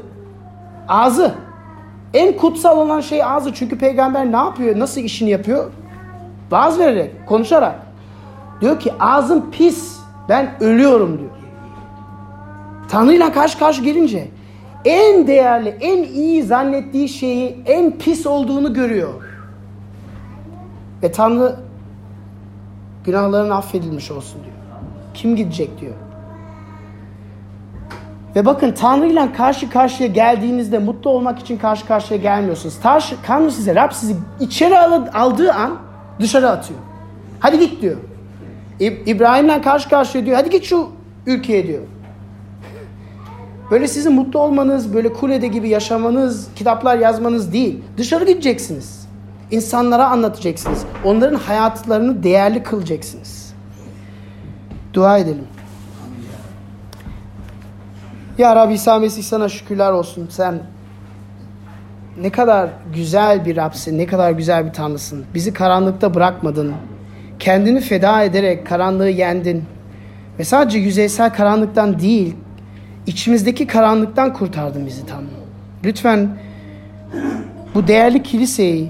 Ağzı. 0.88 1.34
En 2.14 2.38
kutsal 2.38 2.78
olan 2.78 3.02
şey 3.02 3.24
ağzı. 3.24 3.54
Çünkü 3.54 3.78
peygamber 3.78 4.32
ne 4.32 4.38
yapıyor? 4.38 4.80
Nasıl 4.80 5.02
işini 5.02 5.30
yapıyor? 5.30 5.72
Vaaz 6.52 6.80
vererek, 6.80 7.28
konuşarak. 7.28 7.76
Diyor 8.62 8.80
ki 8.80 8.94
ağzım 9.00 9.52
pis. 9.52 10.00
Ben 10.30 10.52
ölüyorum 10.60 11.20
diyor. 11.20 11.32
Tanrı'yla 12.90 13.34
karşı 13.34 13.60
karşı 13.60 13.84
gelince 13.84 14.28
en 14.86 15.28
değerli, 15.28 15.70
en 15.70 16.04
iyi 16.04 16.44
zannettiği 16.44 17.10
şeyi 17.10 17.64
en 17.66 17.98
pis 17.98 18.28
olduğunu 18.28 18.74
görüyor. 18.74 19.14
Ve 21.04 21.12
Tanrı 21.12 21.56
günahların 23.06 23.50
affedilmiş 23.50 24.12
olsun 24.12 24.44
diyor. 24.44 24.56
Kim 25.14 25.36
gidecek 25.36 25.82
diyor. 25.82 25.94
Ve 28.36 28.46
bakın 28.46 28.72
Tanrı 28.72 29.08
ile 29.08 29.34
karşı 29.34 29.70
karşıya 29.70 30.10
geldiğinizde 30.10 30.80
mutlu 30.80 31.10
olmak 31.10 31.40
için 31.40 31.58
karşı 31.58 31.88
karşıya 31.88 32.20
gelmiyorsunuz. 32.20 32.76
Tanrı, 32.84 33.04
Tanrı 33.28 33.52
size, 33.52 33.76
Rab 33.76 33.92
sizi 33.92 34.16
içeri 34.40 34.80
aldığı 35.14 35.54
an 35.54 35.78
dışarı 36.20 36.50
atıyor. 36.50 36.80
Hadi 37.40 37.60
git 37.60 37.82
diyor. 37.82 37.98
İbrahim'le 38.80 39.62
karşı 39.62 39.90
karşıya 39.90 40.26
diyor. 40.26 40.38
Hadi 40.38 40.50
git 40.50 40.64
şu 40.64 40.90
ülkeye 41.26 41.68
diyor. 41.68 41.82
Böyle 43.72 43.88
sizin 43.88 44.14
mutlu 44.14 44.40
olmanız, 44.40 44.94
böyle 44.94 45.14
kulede 45.14 45.48
gibi 45.48 45.70
yaşamanız, 45.70 46.48
kitaplar 46.56 46.98
yazmanız 46.98 47.54
değil. 47.54 47.84
Dışarı 47.98 48.26
gideceksiniz. 48.26 49.08
İnsanlara 49.52 50.08
anlatacaksınız. 50.08 50.86
Onların 51.06 51.36
hayatlarını 51.36 52.24
değerli 52.24 52.64
kılacaksınız. 52.64 53.54
Dua 54.94 55.18
edelim. 55.18 55.48
Ya 58.38 58.56
Rabbi 58.56 58.74
İsa 58.74 59.00
Mesih 59.00 59.24
sana 59.24 59.50
şükürler 59.50 59.92
olsun. 59.92 60.28
Sen 60.32 60.60
ne 62.22 62.30
kadar 62.30 62.70
güzel 62.94 63.46
bir 63.46 63.56
Rabsin, 63.56 63.98
ne 63.98 64.06
kadar 64.06 64.32
güzel 64.32 64.66
bir 64.66 64.74
Tanrısın. 64.74 65.26
Bizi 65.34 65.54
karanlıkta 65.54 66.14
bırakmadın. 66.14 66.74
Kendini 67.40 67.82
feda 67.82 68.24
ederek 68.24 68.68
karanlığı 68.68 69.10
yendin. 69.10 69.64
Ve 70.40 70.44
sadece 70.44 70.80
yüzeysel 70.80 71.34
karanlıktan 71.34 72.00
değil, 72.00 72.36
içimizdeki 73.08 73.68
karanlıktan 73.68 74.34
kurtardın 74.34 74.86
bizi 74.86 75.06
Tanrım. 75.06 75.28
Lütfen 75.84 76.38
bu 77.76 77.88
değerli 77.88 78.24
kiliseyi 78.24 78.90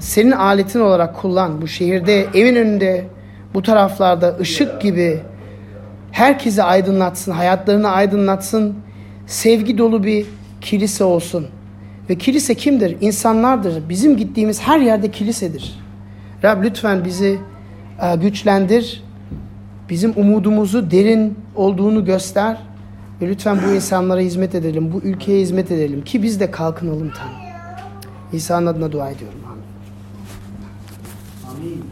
senin 0.00 0.30
aletin 0.30 0.80
olarak 0.80 1.16
kullan. 1.16 1.62
Bu 1.62 1.68
şehirde, 1.68 2.26
evin 2.34 2.56
önünde, 2.56 3.04
bu 3.54 3.62
taraflarda 3.62 4.36
ışık 4.40 4.80
gibi 4.80 5.20
herkesi 6.12 6.62
aydınlatsın, 6.62 7.32
hayatlarını 7.32 7.88
aydınlatsın. 7.88 8.74
Sevgi 9.26 9.78
dolu 9.78 10.04
bir 10.04 10.26
kilise 10.60 11.04
olsun. 11.04 11.46
Ve 12.10 12.18
kilise 12.18 12.54
kimdir? 12.54 12.96
İnsanlardır. 13.00 13.88
Bizim 13.88 14.16
gittiğimiz 14.16 14.60
her 14.60 14.78
yerde 14.78 15.10
kilisedir. 15.10 15.80
Rab 16.44 16.64
lütfen 16.64 17.04
bizi 17.04 17.38
güçlendir. 18.20 19.04
Bizim 19.88 20.12
umudumuzu 20.16 20.90
derin 20.90 21.38
olduğunu 21.56 22.04
göster. 22.04 22.56
Ve 23.20 23.28
lütfen 23.28 23.58
bu 23.66 23.74
insanlara 23.74 24.20
hizmet 24.20 24.54
edelim, 24.54 24.92
bu 24.92 25.00
ülkeye 25.00 25.40
hizmet 25.40 25.70
edelim 25.70 26.04
ki 26.04 26.22
biz 26.22 26.40
de 26.40 26.50
kalkınalım 26.50 27.10
Tanrım. 27.10 27.54
İsa'nın 28.32 28.66
adına 28.66 28.92
dua 28.92 29.10
ediyorum. 29.10 29.38
Amin. 29.46 29.62
Amin. 31.56 31.84